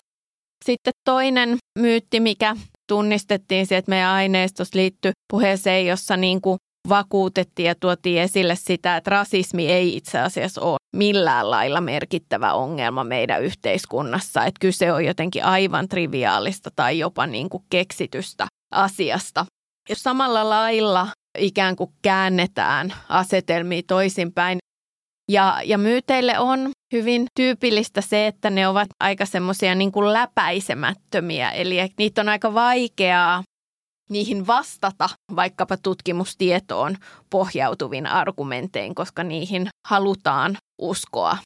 Sitten 0.66 0.94
toinen 1.06 1.58
myytti, 1.80 2.20
mikä 2.20 2.56
tunnistettiin 2.88 3.68
se, 3.68 3.78
että 3.78 3.90
meidän 3.90 4.10
aineistossa 4.10 4.78
liittyy 4.78 5.12
puheeseen, 5.32 5.86
jossa 5.86 6.18
niin 6.18 6.42
kuin 6.42 6.58
vakuutettiin 6.90 7.68
ja 7.68 7.76
tuotiin 7.76 8.22
esille 8.22 8.56
sitä, 8.56 8.98
että 8.98 9.10
rasismi 9.10 9.68
ei 9.68 9.98
itse 9.98 10.20
asiassa 10.20 10.62
ole 10.62 10.78
millään 10.96 11.52
lailla 11.52 11.82
merkittävä 11.82 12.54
ongelma 12.54 13.04
meidän 13.04 13.44
yhteiskunnassa. 13.44 14.46
Että 14.46 14.60
kyse 14.60 14.92
on 14.94 15.06
jotenkin 15.06 15.44
aivan 15.44 15.88
triviaalista 15.88 16.70
tai 16.76 17.00
jopa 17.00 17.28
niin 17.28 17.50
kuin 17.50 17.64
keksitystä 17.70 18.48
asiasta. 18.72 19.46
Jos 19.90 20.04
samalla 20.04 20.50
lailla 20.50 21.08
ikään 21.38 21.76
kuin 21.76 21.90
käännetään 22.02 22.94
asetelmia 23.10 23.82
toisinpäin, 23.88 24.58
ja, 25.32 25.62
ja 25.66 25.78
myyteille 25.78 26.40
on 26.40 26.72
hyvin 26.94 27.26
tyypillistä 27.36 28.02
se, 28.02 28.28
että 28.28 28.50
ne 28.50 28.68
ovat 28.68 28.88
aika 29.00 29.26
semmoisia 29.26 29.76
niin 29.76 29.92
kuin 29.92 30.14
läpäisemättömiä, 30.14 31.52
eli 31.52 31.78
niitä 31.98 32.22
on 32.22 32.30
aika 32.30 32.54
vaikeaa 32.54 33.44
niihin 34.10 34.48
vastata 34.48 35.10
vaikkapa 35.36 35.78
tutkimustietoon 35.78 36.96
pohjautuvin 37.30 38.08
argumentein, 38.08 38.96
koska 38.96 39.24
niihin 39.24 39.70
halutaan 39.88 40.58
uskoa. 40.82 41.38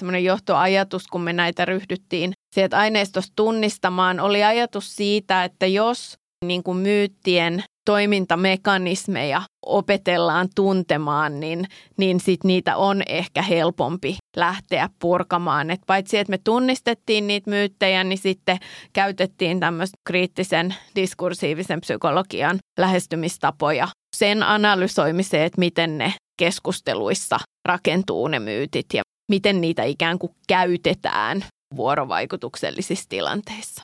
Semmoinen 0.00 0.24
johtoajatus, 0.24 1.06
kun 1.06 1.20
me 1.20 1.32
näitä 1.32 1.64
ryhdyttiin 1.64 2.32
sieltä 2.54 2.78
aineistosta 2.78 3.32
tunnistamaan, 3.36 4.20
oli 4.20 4.44
ajatus 4.44 4.96
siitä, 4.96 5.44
että 5.44 5.66
jos 5.66 6.14
niin 6.44 6.62
kuin 6.62 6.78
myyttien 6.78 7.64
toimintamekanismeja 7.90 9.42
opetellaan 9.66 10.48
tuntemaan, 10.54 11.40
niin, 11.40 11.66
niin 11.96 12.20
sit 12.20 12.44
niitä 12.44 12.76
on 12.76 13.02
ehkä 13.06 13.42
helpompi 13.42 14.16
lähteä 14.36 14.88
purkamaan. 14.98 15.70
Et 15.70 15.80
paitsi, 15.86 16.18
että 16.18 16.30
me 16.30 16.38
tunnistettiin 16.44 17.26
niitä 17.26 17.50
myyttejä, 17.50 18.04
niin 18.04 18.18
sitten 18.18 18.58
käytettiin 18.92 19.60
tämmöistä 19.60 19.96
kriittisen 20.08 20.74
diskursiivisen 20.96 21.80
psykologian 21.80 22.58
lähestymistapoja 22.78 23.88
sen 24.16 24.42
analysoimiseen, 24.42 25.46
että 25.46 25.58
miten 25.58 25.98
ne 25.98 26.14
keskusteluissa 26.38 27.38
rakentuu 27.68 28.28
ne 28.28 28.38
myytit 28.38 28.86
ja 28.94 29.02
miten 29.30 29.60
niitä 29.60 29.82
ikään 29.82 30.18
kuin 30.18 30.32
käytetään 30.48 31.44
vuorovaikutuksellisissa 31.76 33.08
tilanteissa. 33.08 33.82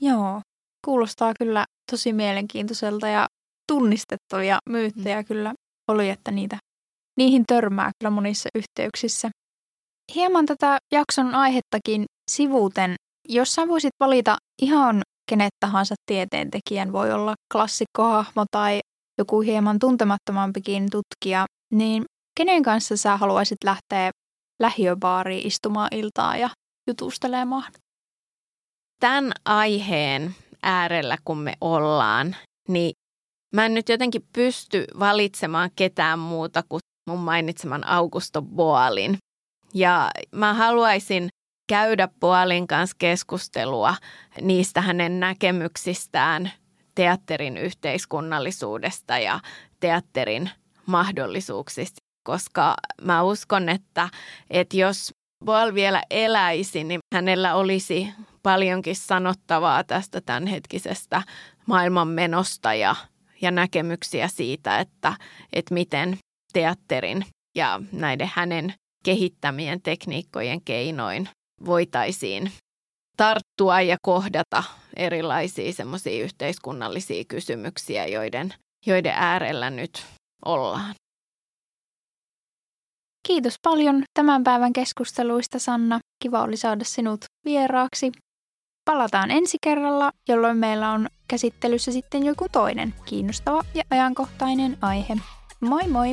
Joo, 0.00 0.40
kuulostaa 0.88 1.32
kyllä 1.38 1.64
tosi 1.90 2.12
mielenkiintoiselta 2.12 3.08
ja 3.08 3.26
tunnistettavia 3.72 4.58
myyttejä 4.70 5.20
mm. 5.20 5.24
kyllä 5.24 5.54
oli, 5.88 6.08
että 6.08 6.30
niitä, 6.30 6.58
niihin 7.18 7.44
törmää 7.46 7.90
kyllä 7.98 8.10
monissa 8.10 8.48
yhteyksissä. 8.54 9.30
Hieman 10.14 10.46
tätä 10.46 10.78
jakson 10.92 11.34
aihettakin 11.34 12.04
sivuuten, 12.30 12.94
jos 13.28 13.54
sä 13.54 13.68
voisit 13.68 13.90
valita 14.00 14.36
ihan 14.62 15.02
kenet 15.30 15.52
tahansa 15.60 15.94
tieteentekijän, 16.06 16.92
voi 16.92 17.12
olla 17.12 17.34
klassikkohahmo 17.52 18.44
tai 18.50 18.80
joku 19.18 19.40
hieman 19.40 19.78
tuntemattomampikin 19.78 20.86
tutkija, 20.90 21.46
niin 21.72 22.04
kenen 22.38 22.62
kanssa 22.62 22.96
sä 22.96 23.16
haluaisit 23.16 23.58
lähteä 23.64 24.10
lähiöbaariin 24.62 25.46
istumaan 25.46 25.88
iltaa 25.92 26.36
ja 26.36 26.50
jutustelemaan? 26.86 27.72
Tämän 29.00 29.32
aiheen 29.44 30.34
äärellä, 30.62 31.18
kun 31.24 31.38
me 31.38 31.54
ollaan, 31.60 32.36
niin 32.68 32.92
mä 33.54 33.66
en 33.66 33.74
nyt 33.74 33.88
jotenkin 33.88 34.28
pysty 34.32 34.84
valitsemaan 34.98 35.70
ketään 35.76 36.18
muuta 36.18 36.62
kuin 36.68 36.80
mun 37.10 37.18
mainitseman 37.18 37.86
Augusto 37.86 38.42
Boalin. 38.42 39.18
Ja 39.74 40.10
mä 40.32 40.54
haluaisin 40.54 41.28
käydä 41.68 42.08
Boalin 42.20 42.66
kanssa 42.66 42.96
keskustelua 42.98 43.94
niistä 44.40 44.80
hänen 44.80 45.20
näkemyksistään 45.20 46.52
teatterin 46.94 47.56
yhteiskunnallisuudesta 47.56 49.18
ja 49.18 49.40
teatterin 49.80 50.50
mahdollisuuksista, 50.86 51.96
koska 52.26 52.74
mä 53.02 53.22
uskon, 53.22 53.68
että, 53.68 54.08
että 54.50 54.76
jos 54.76 55.10
Boal 55.44 55.74
vielä 55.74 56.02
eläisi, 56.10 56.84
niin 56.84 57.00
hänellä 57.14 57.54
olisi 57.54 58.08
paljonkin 58.48 58.96
sanottavaa 58.96 59.84
tästä 59.84 60.20
tämänhetkisestä 60.20 61.22
maailmanmenosta 61.66 62.74
ja, 62.74 62.96
ja 63.40 63.50
näkemyksiä 63.50 64.28
siitä, 64.28 64.78
että, 64.78 65.16
että 65.52 65.74
miten 65.74 66.18
teatterin 66.52 67.26
ja 67.56 67.80
näiden 67.92 68.30
hänen 68.34 68.74
kehittämien 69.04 69.82
tekniikkojen 69.82 70.60
keinoin 70.60 71.28
voitaisiin 71.64 72.52
tarttua 73.16 73.80
ja 73.80 73.96
kohdata 74.02 74.64
erilaisia 74.96 75.72
semmoisia 75.72 76.24
yhteiskunnallisia 76.24 77.24
kysymyksiä, 77.28 78.06
joiden, 78.06 78.54
joiden 78.86 79.12
äärellä 79.14 79.70
nyt 79.70 80.06
ollaan. 80.44 80.94
Kiitos 83.26 83.54
paljon 83.62 84.02
tämän 84.14 84.44
päivän 84.44 84.72
keskusteluista, 84.72 85.58
Sanna. 85.58 86.00
Kiva 86.22 86.42
oli 86.42 86.56
saada 86.56 86.84
sinut 86.84 87.24
vieraaksi. 87.44 88.12
Palataan 88.88 89.30
ensi 89.30 89.58
kerralla, 89.60 90.12
jolloin 90.28 90.56
meillä 90.56 90.90
on 90.90 91.08
käsittelyssä 91.28 91.92
sitten 91.92 92.26
joku 92.26 92.46
toinen 92.52 92.94
kiinnostava 93.04 93.62
ja 93.74 93.82
ajankohtainen 93.90 94.78
aihe. 94.82 95.16
Moi 95.60 95.88
moi! 95.88 96.12